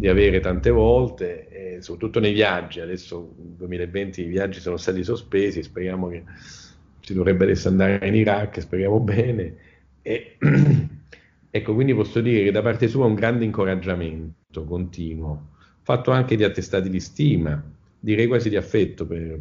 di 0.00 0.08
avere 0.08 0.40
tante 0.40 0.70
volte, 0.70 1.48
e 1.48 1.82
soprattutto 1.82 2.20
nei 2.20 2.32
viaggi, 2.32 2.80
adesso 2.80 3.34
nel 3.36 3.52
2020 3.52 4.22
i 4.22 4.28
viaggi 4.28 4.58
sono 4.58 4.78
stati 4.78 5.04
sospesi, 5.04 5.62
speriamo 5.62 6.08
che 6.08 6.24
si 7.00 7.12
dovrebbe 7.12 7.44
adesso 7.44 7.68
andare 7.68 8.08
in 8.08 8.14
Iraq, 8.14 8.62
speriamo 8.62 8.98
bene. 8.98 9.56
E, 10.00 10.38
ecco, 11.50 11.74
quindi 11.74 11.94
posso 11.94 12.22
dire 12.22 12.44
che 12.44 12.50
da 12.50 12.62
parte 12.62 12.88
sua 12.88 13.04
un 13.04 13.12
grande 13.12 13.44
incoraggiamento 13.44 14.64
continuo, 14.64 15.48
fatto 15.82 16.12
anche 16.12 16.34
di 16.34 16.44
attestati 16.44 16.88
di 16.88 16.98
stima, 16.98 17.62
direi 17.98 18.26
quasi 18.26 18.48
di 18.48 18.56
affetto 18.56 19.06
per, 19.06 19.38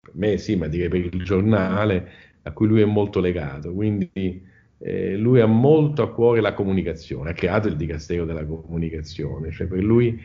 per 0.00 0.12
me, 0.14 0.38
sì, 0.38 0.56
ma 0.56 0.66
direi 0.66 0.88
per 0.88 1.00
il 1.00 1.22
giornale 1.22 2.10
a 2.40 2.52
cui 2.52 2.68
lui 2.68 2.80
è 2.80 2.86
molto 2.86 3.20
legato. 3.20 3.74
Quindi 3.74 4.46
eh, 4.78 5.16
lui 5.16 5.40
ha 5.40 5.46
molto 5.46 6.02
a 6.02 6.12
cuore 6.12 6.40
la 6.40 6.54
comunicazione, 6.54 7.30
ha 7.30 7.34
creato 7.34 7.68
il 7.68 7.76
Dicastero 7.76 8.24
della 8.24 8.44
comunicazione, 8.44 9.50
cioè 9.50 9.66
per 9.66 9.82
lui 9.82 10.20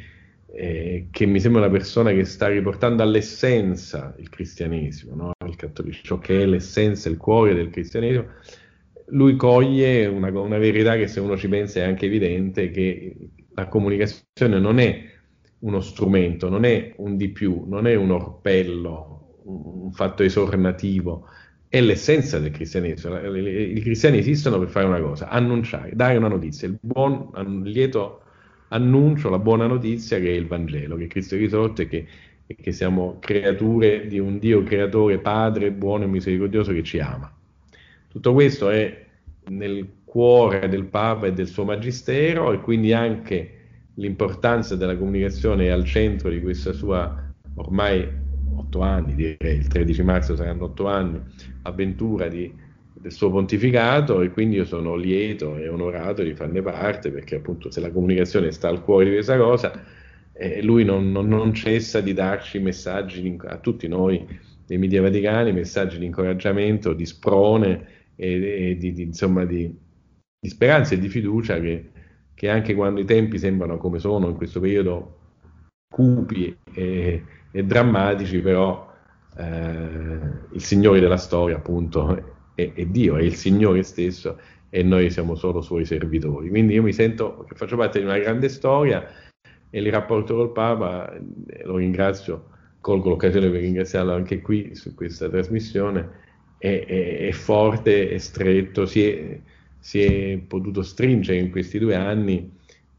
eh, 0.56 1.08
che 1.10 1.26
mi 1.26 1.40
sembra 1.40 1.62
una 1.62 1.72
persona 1.72 2.12
che 2.12 2.26
sta 2.26 2.48
riportando 2.48 3.02
all'essenza 3.02 4.14
il 4.20 4.30
cristianesimo, 4.30 5.16
no? 5.16 5.32
il 5.48 5.92
ciò 6.04 6.20
che 6.20 6.44
è 6.44 6.46
l'essenza, 6.46 7.10
il 7.10 7.18
cuore 7.18 7.56
del 7.56 7.70
cristianesimo, 7.70 8.26
lui 9.08 9.36
coglie 9.36 10.06
una, 10.06 10.30
una, 10.30 10.58
verità 10.58 10.96
che 10.96 11.08
se 11.08 11.20
uno 11.20 11.36
ci 11.36 11.48
pensa 11.48 11.80
è 11.80 11.84
anche 11.84 12.06
evidente, 12.06 12.70
che 12.70 13.16
la 13.56 13.68
comunicazione 13.68 14.60
non 14.60 14.80
è 14.80 15.12
uno 15.60 15.80
strumento, 15.80 16.50
non 16.50 16.66
è 16.66 16.94
un 16.98 17.18
di 17.18 17.30
più, 17.30 17.66
non 17.68 17.88
è 17.88 17.96
un 17.96 18.12
orpello, 18.12 19.42
un 19.46 19.92
fatto 19.92 20.24
esornativo, 20.24 21.28
è 21.74 21.82
l'essenza 21.82 22.38
del 22.38 22.52
cristianesimo. 22.52 23.18
I 23.18 23.80
cristiani 23.82 24.20
esistono 24.20 24.60
per 24.60 24.68
fare 24.68 24.86
una 24.86 25.02
cosa, 25.02 25.30
annunciare, 25.30 25.96
dare 25.96 26.18
una 26.18 26.28
notizia, 26.28 26.68
il 26.68 26.78
buon, 26.80 27.32
il 27.36 27.72
lieto 27.72 28.22
annuncio, 28.68 29.28
la 29.32 29.40
buona 29.40 29.66
notizia 29.66 30.20
che 30.20 30.28
è 30.28 30.34
il 30.34 30.46
Vangelo, 30.46 30.98
che 30.98 31.08
Cristo 31.08 31.34
è 31.34 31.40
risorto 31.40 31.82
e 31.82 31.88
che, 31.88 32.06
e 32.46 32.56
che 32.62 32.72
siamo 32.72 33.18
creature 33.20 34.06
di 34.06 34.20
un 34.20 34.38
Dio 34.38 34.62
creatore, 34.62 35.18
Padre, 35.18 35.72
buono 35.72 36.04
e 36.04 36.08
misericordioso 36.10 36.74
che 36.74 36.84
ci 36.84 37.00
ama. 37.00 37.36
Tutto 38.08 38.34
questo 38.34 38.70
è 38.70 39.06
nel 39.50 39.88
cuore 40.04 40.70
del 40.70 40.84
Papa 40.84 41.26
e 41.26 41.34
del 41.34 41.48
suo 41.48 41.64
magistero 41.64 42.54
e 42.54 42.60
quindi 42.60 42.94
anche 42.94 43.62
l'importanza 43.96 44.76
della 44.76 44.96
comunicazione 44.96 45.66
è 45.66 45.70
al 45.70 45.86
centro 45.86 46.30
di 46.30 46.40
questa 46.40 46.72
sua 46.72 47.34
ormai 47.56 48.22
otto 48.56 48.82
anni, 48.82 49.16
direi 49.16 49.58
il 49.58 49.68
13 49.68 50.04
marzo 50.04 50.36
saranno 50.36 50.66
otto 50.66 50.88
anni, 50.88 51.20
avventura 51.64 52.28
di, 52.28 52.52
del 52.94 53.12
suo 53.12 53.30
pontificato 53.30 54.22
e 54.22 54.32
quindi 54.32 54.58
io 54.58 54.66
sono 54.66 54.96
lieto 54.96 55.58
e 55.58 55.68
onorato 55.68 56.24
di 56.24 56.34
farne 56.34 56.62
parte 56.62 57.12
perché 57.12 57.36
appunto 57.36 57.72
se 57.72 57.80
la 57.80 57.92
comunicazione 57.92 58.52
sta 58.52 58.70
al 58.70 58.84
cuore 58.84 59.06
di 59.06 59.12
questa 59.12 59.38
cosa 59.38 59.72
eh, 60.34 60.62
lui 60.62 60.84
non, 60.84 61.12
non, 61.12 61.28
non, 61.28 61.54
cessa 61.54 62.02
di 62.02 62.14
darci 62.14 62.60
messaggi 62.60 63.38
a 63.46 63.58
tutti 63.58 63.88
noi 63.88 64.26
dei 64.66 64.78
media 64.78 65.02
vaticani, 65.02 65.52
messaggi 65.52 66.00
di 66.00 66.06
incoraggiamento, 66.06 66.94
di 66.94 67.06
sprone 67.06 67.88
e, 68.16 68.70
e 68.72 68.78
di, 68.78 68.94
di, 68.94 69.04
insomma 69.04 69.46
di, 69.46 69.72
di 70.40 70.50
speranza 70.50 70.96
e 70.96 71.00
di 71.00 71.08
fiducia 71.08 71.60
che, 71.60 71.90
che, 72.34 72.50
anche 72.50 72.74
quando 72.74 73.00
i 73.00 73.06
tempi 73.06 73.38
sembrano 73.38 73.78
come 73.78 74.00
sono 74.00 74.30
in 74.30 74.36
questo 74.36 74.60
periodo 74.60 75.20
cupi 75.94 76.58
e, 76.74 77.24
e 77.52 77.64
drammatici, 77.64 78.40
però 78.40 78.92
eh, 79.38 80.20
il 80.52 80.62
Signore 80.62 81.00
della 81.00 81.18
storia 81.18 81.58
appunto 81.58 82.50
è, 82.56 82.74
è, 82.74 82.86
Dio, 82.86 83.16
è 83.18 83.22
il 83.22 83.36
Signore 83.36 83.84
stesso 83.84 84.40
e 84.72 84.82
noi 84.82 85.12
siamo 85.12 85.36
solo 85.36 85.62
suoi 85.62 85.86
servitori. 85.86 86.50
Quindi 86.50 86.74
io 86.74 86.82
mi 86.82 86.94
sento 86.94 87.46
che 87.48 87.54
faccio 87.54 87.78
parte 87.78 88.00
di 88.00 88.06
una 88.06 88.18
grande 88.18 88.50
storia 88.50 89.08
e 89.70 89.80
il 89.80 89.92
rapporto 89.92 90.36
col 90.36 90.52
Papa, 90.52 91.14
eh, 91.14 91.64
lo 91.64 91.78
ringrazio, 91.78 92.50
colgo 92.82 93.10
l'occasione 93.10 93.52
per 93.52 93.62
ringraziarlo 93.62 94.14
anche 94.14 94.42
qui 94.42 94.74
su 94.74 94.96
questa 94.96 95.30
trasmissione, 95.30 96.22
è, 96.58 96.86
è, 96.88 97.28
è 97.28 97.32
forte, 97.34 98.10
è 98.10 98.18
stretto, 98.18 98.88
si 98.88 99.08
è 99.08 99.40
si 99.84 100.02
è 100.02 100.38
potuto 100.38 100.82
stringere 100.82 101.40
in 101.40 101.52
questi 101.52 101.78
due 101.78 101.94
anni 101.94 102.50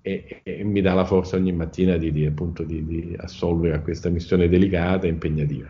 e, 0.06 0.40
e 0.42 0.62
mi 0.64 0.82
dà 0.82 0.92
la 0.92 1.06
forza 1.06 1.36
ogni 1.36 1.52
mattina 1.52 1.96
di, 1.96 2.12
di, 2.12 2.26
appunto, 2.26 2.62
di, 2.62 2.84
di 2.84 3.16
assolvere 3.16 3.74
a 3.74 3.80
questa 3.80 4.10
missione 4.10 4.50
delicata 4.50 5.06
e 5.06 5.08
impegnativa. 5.08 5.66